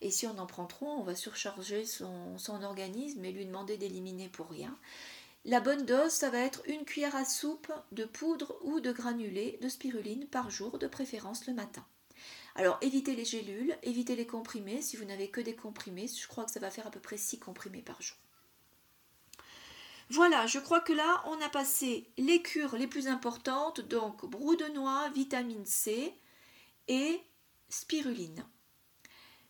[0.00, 4.28] Et si on en prend trop, on va surcharger son organisme et lui demander d'éliminer
[4.28, 4.76] pour rien.
[5.44, 9.58] La bonne dose, ça va être une cuillère à soupe de poudre ou de granulé
[9.60, 11.84] de spiruline par jour, de préférence le matin.
[12.54, 14.82] Alors évitez les gélules, évitez les comprimés.
[14.82, 17.16] Si vous n'avez que des comprimés, je crois que ça va faire à peu près
[17.16, 18.16] 6 comprimés par jour.
[20.10, 24.54] Voilà, je crois que là, on a passé les cures les plus importantes, donc brou
[24.56, 26.14] de noix, vitamine C
[26.86, 27.20] et
[27.68, 28.44] spiruline,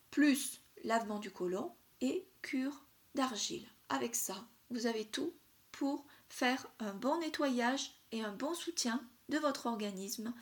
[0.09, 3.67] plus lavement du côlon et cure d'argile.
[3.89, 5.33] Avec ça, vous avez tout
[5.73, 10.33] pour faire un bon nettoyage et un bon soutien de votre organisme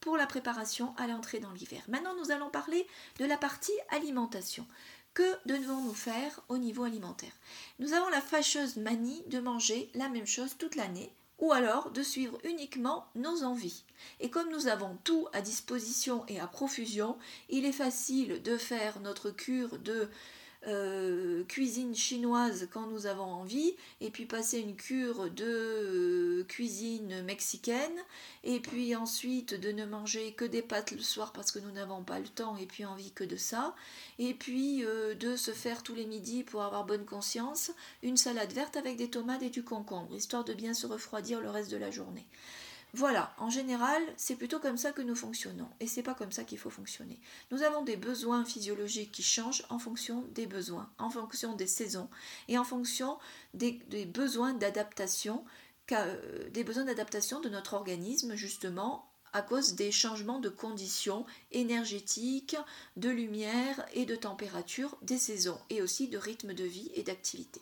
[0.00, 1.82] pour la préparation à l'entrée dans l'hiver.
[1.88, 2.86] Maintenant, nous allons parler
[3.18, 4.66] de la partie alimentation.
[5.14, 7.32] Que devons-nous faire au niveau alimentaire?
[7.78, 12.02] Nous avons la fâcheuse manie de manger la même chose toute l'année ou alors de
[12.02, 13.84] suivre uniquement nos envies.
[14.20, 17.16] Et comme nous avons tout à disposition et à profusion,
[17.48, 20.08] il est facile de faire notre cure de
[20.66, 27.22] euh, cuisine chinoise quand nous avons envie, et puis passer une cure de euh, cuisine
[27.22, 27.98] mexicaine,
[28.42, 32.02] et puis ensuite de ne manger que des pâtes le soir parce que nous n'avons
[32.02, 33.74] pas le temps et puis envie que de ça,
[34.18, 37.70] et puis euh, de se faire tous les midis pour avoir bonne conscience
[38.02, 41.50] une salade verte avec des tomates et du concombre, histoire de bien se refroidir le
[41.50, 42.26] reste de la journée.
[42.96, 46.44] Voilà, en général, c'est plutôt comme ça que nous fonctionnons et c'est pas comme ça
[46.44, 47.20] qu'il faut fonctionner.
[47.50, 52.08] Nous avons des besoins physiologiques qui changent en fonction des besoins, en fonction des saisons
[52.48, 53.18] et en fonction
[53.52, 55.44] des, besoins d'adaptation,
[55.92, 62.56] euh, des besoins d'adaptation de notre organisme justement à cause des changements de conditions énergétiques,
[62.96, 67.60] de lumière et de température des saisons et aussi de rythme de vie et d'activité.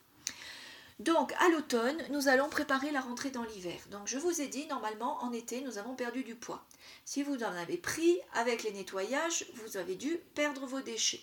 [1.01, 3.79] Donc à l'automne, nous allons préparer la rentrée dans l'hiver.
[3.91, 6.65] Donc je vous ai dit, normalement en été, nous avons perdu du poids.
[7.05, 11.23] Si vous en avez pris avec les nettoyages, vous avez dû perdre vos déchets.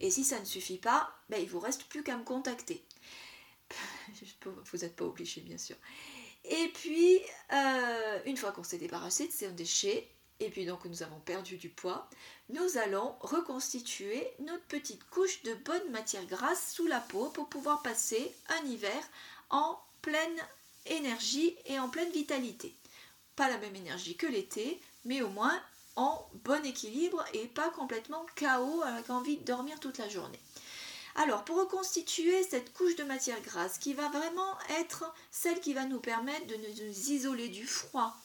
[0.00, 2.84] Et si ça ne suffit pas, ben, il vous reste plus qu'à me contacter.
[4.44, 5.76] vous n'êtes pas obligé, bien sûr.
[6.44, 7.20] Et puis,
[7.52, 10.08] euh, une fois qu'on s'est débarrassé de ces déchets,
[10.40, 12.08] et puis donc nous avons perdu du poids,
[12.48, 17.82] nous allons reconstituer notre petite couche de bonne matière grasse sous la peau pour pouvoir
[17.82, 19.02] passer un hiver
[19.50, 20.40] en pleine
[20.86, 22.74] énergie et en pleine vitalité.
[23.36, 25.60] Pas la même énergie que l'été, mais au moins
[25.96, 30.40] en bon équilibre et pas complètement chaos avec envie de dormir toute la journée.
[31.16, 35.84] Alors, pour reconstituer cette couche de matière grasse qui va vraiment être celle qui va
[35.84, 38.16] nous permettre de nous isoler du froid,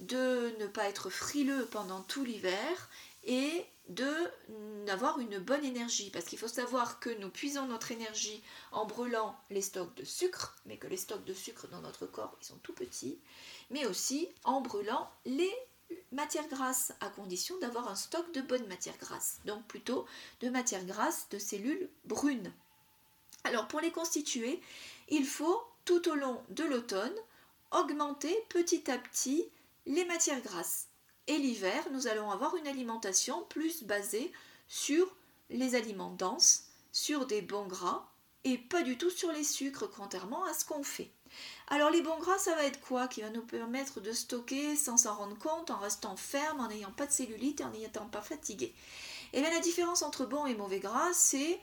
[0.00, 2.88] de ne pas être frileux pendant tout l'hiver
[3.24, 4.10] et de
[4.86, 6.10] d'avoir une bonne énergie.
[6.10, 10.56] Parce qu'il faut savoir que nous puisons notre énergie en brûlant les stocks de sucre
[10.66, 13.18] mais que les stocks de sucre dans notre corps ils sont tout petits
[13.70, 15.52] mais aussi en brûlant les
[16.12, 20.06] matières grasses à condition d'avoir un stock de bonnes matières grasses donc plutôt
[20.40, 22.52] de matières grasses de cellules brunes.
[23.44, 24.60] Alors pour les constituer
[25.08, 27.14] il faut tout au long de l'automne
[27.70, 29.48] augmenter petit à petit
[29.88, 30.86] les matières grasses.
[31.26, 34.32] Et l'hiver, nous allons avoir une alimentation plus basée
[34.68, 35.16] sur
[35.50, 38.06] les aliments denses, sur des bons gras
[38.44, 41.10] et pas du tout sur les sucres, contrairement à ce qu'on fait.
[41.68, 44.96] Alors les bons gras, ça va être quoi qui va nous permettre de stocker sans
[44.96, 48.22] s'en rendre compte, en restant ferme, en n'ayant pas de cellulite et en n'étant pas
[48.22, 48.74] fatigué?
[49.32, 51.60] Eh bien la différence entre bons et mauvais gras, c'est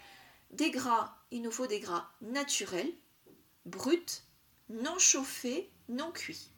[0.51, 2.93] des gras, il nous faut des gras naturels,
[3.65, 4.21] bruts,
[4.69, 6.49] non chauffés, non cuits.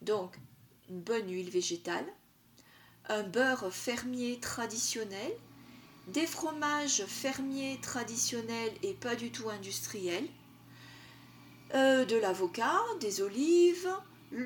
[0.00, 0.38] Donc
[0.90, 2.06] une bonne huile végétale,
[3.08, 5.32] un beurre fermier traditionnel,
[6.08, 10.28] des fromages fermiers traditionnels et pas du tout industriels,
[11.74, 13.88] euh, de l'avocat, des olives,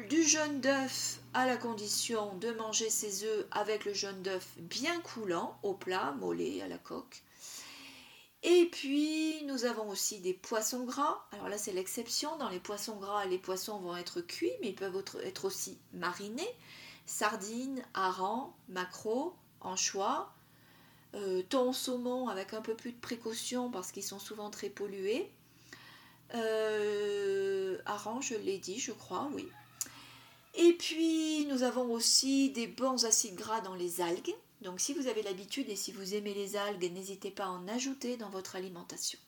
[0.09, 4.99] du jaune d'œuf à la condition de manger ses œufs avec le jaune d'œuf bien
[5.01, 7.23] coulant au plat, mollet à la coque.
[8.47, 11.27] Et puis nous avons aussi des poissons gras.
[11.33, 12.37] Alors là c'est l'exception.
[12.37, 16.55] Dans les poissons gras, les poissons vont être cuits, mais ils peuvent être aussi marinés.
[17.07, 20.33] Sardines, harengs, maquereaux, anchois,
[21.15, 25.31] euh, thon, saumon avec un peu plus de précaution parce qu'ils sont souvent très pollués.
[26.35, 27.79] Euh,
[28.21, 29.49] je l'ai dit, je crois, oui.
[30.55, 34.35] Et puis nous avons aussi des bons acides gras dans les algues.
[34.65, 37.69] Donc si vous avez l'habitude et si vous aimez les algues, n'hésitez pas à en
[37.69, 39.19] ajouter dans votre alimentation.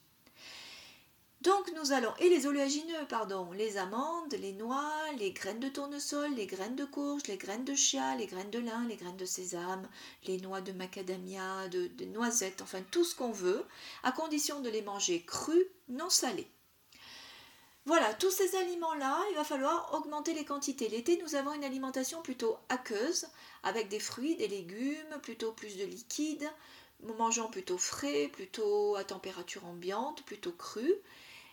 [1.42, 6.34] Donc nous allons, et les oléagineux, pardon, les amandes, les noix, les graines de tournesol,
[6.34, 9.26] les graines de courge, les graines de chia, les graines de lin, les graines de
[9.26, 9.86] sésame,
[10.24, 13.66] les noix de macadamia, de, de noisettes, enfin tout ce qu'on veut,
[14.02, 16.48] à condition de les manger crus, non salés.
[17.86, 20.88] Voilà, tous ces aliments-là, il va falloir augmenter les quantités.
[20.88, 23.28] L'été, nous avons une alimentation plutôt aqueuse,
[23.62, 26.50] avec des fruits, des légumes, plutôt plus de liquide,
[27.16, 30.92] mangeant plutôt frais, plutôt à température ambiante, plutôt cru.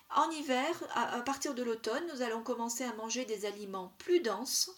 [0.10, 4.72] En hiver, à, partir de l'automne, nous allons commencer à manger des aliments plus denses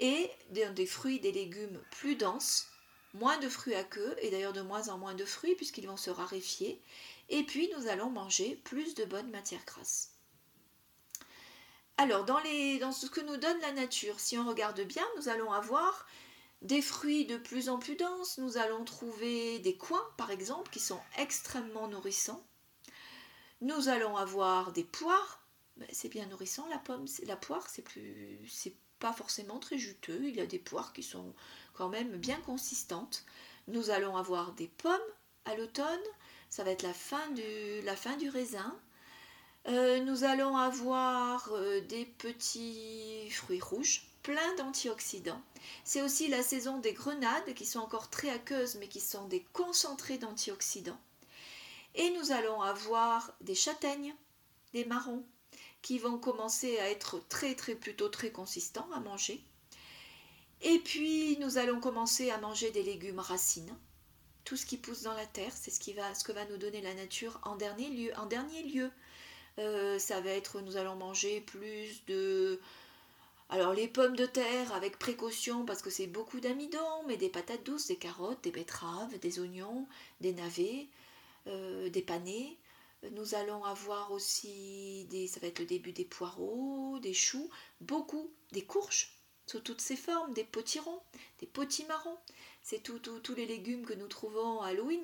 [0.00, 2.66] et des, fruits, des légumes plus denses,
[3.12, 5.98] moins de fruits à queue et d'ailleurs de moins en moins de fruits puisqu'ils vont
[5.98, 6.80] se raréfier.
[7.28, 10.17] Et puis nous allons manger plus de bonnes matières grasses.
[12.00, 12.40] Alors, dans,
[12.92, 16.06] ce que nous donne la nature, si on regarde bien, nous allons avoir
[16.62, 18.38] des fruits de plus en plus denses.
[18.38, 22.46] Nous allons trouver des coins, par exemple, qui sont extrêmement nourrissants.
[23.62, 25.44] Nous allons avoir des poires.
[25.76, 27.06] Ben, c'est bien nourrissant la pomme.
[27.26, 30.20] La poire, c'est plus, c'est pas forcément très juteux.
[30.22, 31.34] Il y a des poires qui sont
[31.74, 33.24] quand même bien consistantes.
[33.66, 35.00] Nous allons avoir des pommes
[35.46, 35.98] à l'automne.
[36.48, 38.78] Ça va être la fin du raisin.
[39.68, 45.42] Euh, nous allons avoir euh, des petits fruits rouges, pleins d'antioxydants.
[45.84, 49.44] C'est aussi la saison des grenades qui sont encore très aqueuses mais qui sont des
[49.52, 50.98] concentrés d'antioxydants.
[51.94, 54.14] Et nous allons avoir des châtaignes,
[54.72, 55.24] des marrons,
[55.82, 59.44] qui vont commencer à être très très plutôt très consistants à manger.
[60.62, 63.76] Et puis nous allons commencer à manger des légumes racines.
[64.44, 66.56] Tout ce qui pousse dans la terre, c'est ce, qui va, ce que va nous
[66.56, 68.16] donner la nature en dernier lieu.
[68.16, 68.90] En dernier lieu,
[69.58, 72.60] euh, ça va être, nous allons manger plus de...
[73.50, 77.64] Alors les pommes de terre avec précaution parce que c'est beaucoup d'amidon, mais des patates
[77.64, 79.86] douces, des carottes, des betteraves, des oignons,
[80.20, 80.86] des navets.
[81.48, 82.56] Euh, des panais.
[83.12, 87.48] Nous allons avoir aussi des, ça va être le début des poireaux, des choux,
[87.80, 89.12] beaucoup, des courges
[89.46, 91.00] sous toutes ces formes, des potirons,
[91.40, 92.18] des potimarrons.
[92.60, 95.02] C'est tous les légumes que nous trouvons à Halloween.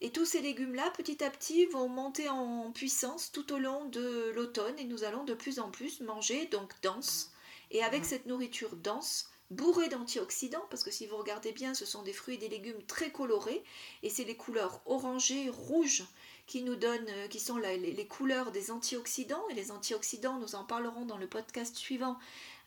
[0.00, 4.30] Et tous ces légumes-là, petit à petit, vont monter en puissance tout au long de
[4.34, 7.32] l'automne et nous allons de plus en plus manger donc dense.
[7.70, 8.04] Et avec mmh.
[8.04, 12.34] cette nourriture dense, bourré d'antioxydants, parce que si vous regardez bien, ce sont des fruits
[12.34, 13.64] et des légumes très colorés,
[14.02, 16.04] et c'est les couleurs orangées, rouges,
[16.46, 20.64] qui nous donnent, euh, qui sont les, couleurs des antioxydants, et les antioxydants, nous en
[20.64, 22.18] parlerons dans le podcast suivant,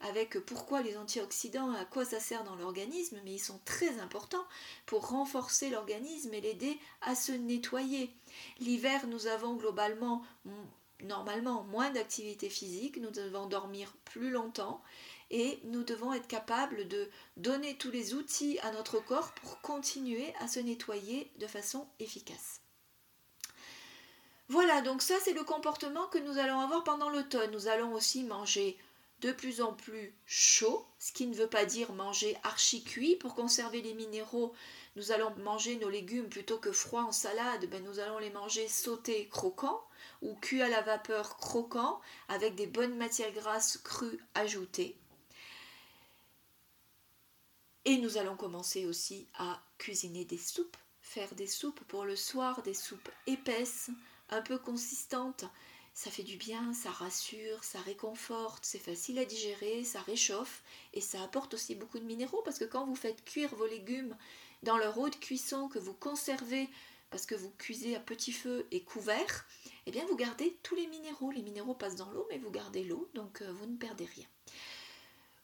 [0.01, 4.45] avec pourquoi les antioxydants, à quoi ça sert dans l'organisme, mais ils sont très importants
[4.85, 8.13] pour renforcer l'organisme et l'aider à se nettoyer.
[8.59, 10.23] L'hiver, nous avons globalement
[11.03, 14.81] normalement moins d'activité physique, nous devons dormir plus longtemps
[15.31, 20.33] et nous devons être capables de donner tous les outils à notre corps pour continuer
[20.39, 22.61] à se nettoyer de façon efficace.
[24.49, 27.51] Voilà, donc ça c'est le comportement que nous allons avoir pendant l'automne.
[27.51, 28.77] Nous allons aussi manger
[29.21, 33.15] de plus en plus chaud, ce qui ne veut pas dire manger archi cuit.
[33.15, 34.53] Pour conserver les minéraux,
[34.95, 38.67] nous allons manger nos légumes plutôt que froids en salade, ben nous allons les manger
[38.67, 39.81] sautés croquants
[40.21, 44.97] ou cuits à la vapeur croquants avec des bonnes matières grasses crues ajoutées.
[47.85, 52.61] Et nous allons commencer aussi à cuisiner des soupes, faire des soupes pour le soir,
[52.61, 53.89] des soupes épaisses,
[54.29, 55.45] un peu consistantes.
[55.93, 60.63] Ça fait du bien, ça rassure, ça réconforte, c'est facile à digérer, ça réchauffe
[60.93, 64.15] et ça apporte aussi beaucoup de minéraux parce que quand vous faites cuire vos légumes
[64.63, 66.69] dans leur eau de cuisson que vous conservez
[67.09, 69.45] parce que vous cuisez à petit feu et couvert,
[69.85, 71.31] eh bien vous gardez tous les minéraux.
[71.31, 74.27] Les minéraux passent dans l'eau mais vous gardez l'eau donc euh, vous ne perdez rien.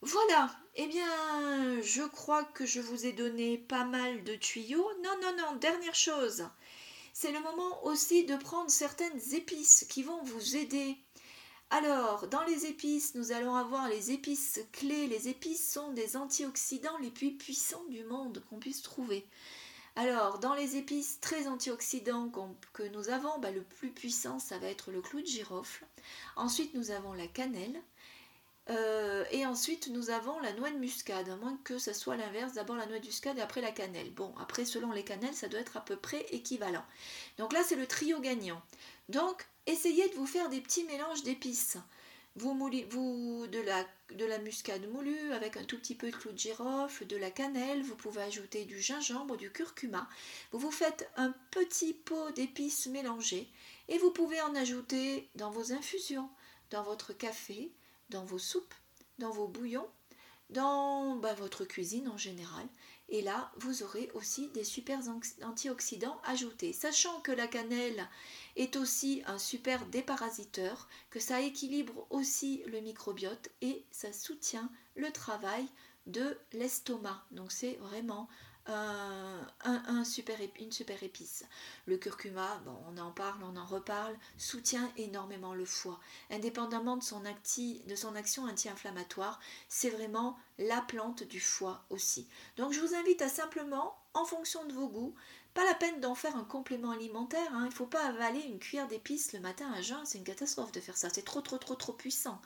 [0.01, 4.87] Voilà, eh bien, je crois que je vous ai donné pas mal de tuyaux.
[5.03, 6.47] Non, non, non, dernière chose.
[7.19, 10.95] C'est le moment aussi de prendre certaines épices qui vont vous aider.
[11.71, 15.07] Alors, dans les épices, nous allons avoir les épices clés.
[15.07, 19.25] Les épices sont des antioxydants les plus puissants du monde qu'on puisse trouver.
[19.95, 22.31] Alors, dans les épices très antioxydants
[22.71, 25.87] que nous avons, bah, le plus puissant, ça va être le clou de girofle.
[26.35, 27.81] Ensuite, nous avons la cannelle.
[28.69, 32.53] Euh, et ensuite, nous avons la noix de muscade, à moins que ce soit l'inverse,
[32.53, 34.11] d'abord la noix de muscade et après la cannelle.
[34.11, 36.83] Bon, après, selon les cannelles, ça doit être à peu près équivalent.
[37.37, 38.61] Donc là, c'est le trio gagnant.
[39.09, 41.77] Donc, essayez de vous faire des petits mélanges d'épices.
[42.35, 42.53] Vous,
[42.89, 46.37] vous de, la, de la muscade moulue avec un tout petit peu de clou de
[46.37, 50.07] girofle, de la cannelle, vous pouvez ajouter du gingembre, du curcuma.
[50.51, 53.49] Vous vous faites un petit pot d'épices mélangées
[53.87, 56.29] et vous pouvez en ajouter dans vos infusions,
[56.69, 57.71] dans votre café,
[58.09, 58.73] dans vos soupes,
[59.19, 59.87] dans vos bouillons,
[60.49, 62.67] dans bah, votre cuisine en général.
[63.09, 64.99] Et là, vous aurez aussi des super
[65.43, 66.73] antioxydants ajoutés.
[66.73, 68.07] Sachant que la cannelle
[68.57, 75.11] est aussi un super déparasiteur, que ça équilibre aussi le microbiote et ça soutient le
[75.11, 75.65] travail
[76.05, 77.23] de l'estomac.
[77.31, 78.27] Donc c'est vraiment
[78.67, 81.45] un, super, une super épice.
[81.85, 85.99] Le curcuma, on en parle, on en reparle, soutient énormément le foie.
[86.29, 89.39] Indépendamment de son, de son action anti-inflammatoire,
[89.69, 92.27] c'est vraiment la plante du foie aussi.
[92.57, 95.15] Donc je vous invite à simplement, en fonction de vos goûts,
[95.57, 97.51] pas la peine d'en faire un complément alimentaire.
[97.51, 97.63] Hein.
[97.63, 100.05] Il ne faut pas avaler une cuillère d'épices le matin à jeun.
[100.05, 101.09] C'est une catastrophe de faire ça.
[101.11, 102.39] C'est trop, trop, trop, trop puissant.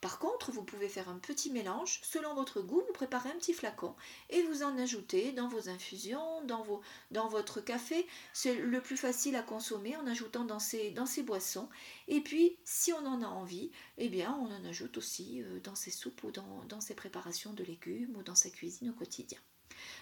[0.00, 2.00] Par contre, vous pouvez faire un petit mélange.
[2.02, 3.94] Selon votre goût, vous préparez un petit flacon
[4.30, 8.06] et vous en ajoutez dans vos infusions, dans, votre café.
[8.32, 11.68] C'est le plus facile à consommer en ajoutant dans ces, boissons.
[12.08, 15.74] Et puis, si on en a envie, eh bien, on en ajoute aussi euh, dans
[15.74, 19.38] ses soupes ou dans, dans ses préparations de légumes ou dans sa cuisine au quotidien.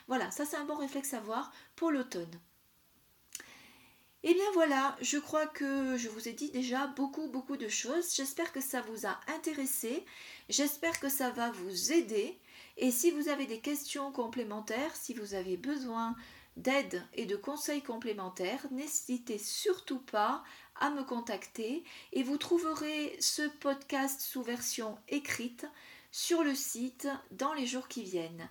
[0.06, 2.40] Voilà, ça c'est un bon réflexe à voir pour l'automne.
[4.24, 8.14] Et bien voilà, je crois que je vous ai dit déjà beaucoup beaucoup de choses.
[8.16, 10.04] J'espère que ça vous a intéressé.
[10.48, 12.36] J'espère que ça va vous aider.
[12.76, 16.16] Et si vous avez des questions complémentaires, si vous avez besoin
[16.56, 20.42] d'aide et de conseils complémentaires, n'hésitez surtout pas
[20.80, 25.66] à me contacter et vous trouverez ce podcast sous version écrite
[26.10, 28.48] sur le site dans les jours qui viennent.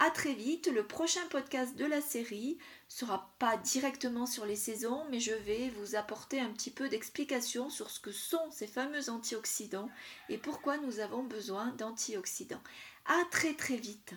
[0.00, 0.66] À très vite.
[0.66, 2.58] Le prochain podcast de la série
[2.94, 7.68] sera pas directement sur les saisons, mais je vais vous apporter un petit peu d'explication
[7.68, 9.88] sur ce que sont ces fameux antioxydants
[10.28, 12.62] et pourquoi nous avons besoin d'antioxydants.
[13.06, 14.14] À très très vite.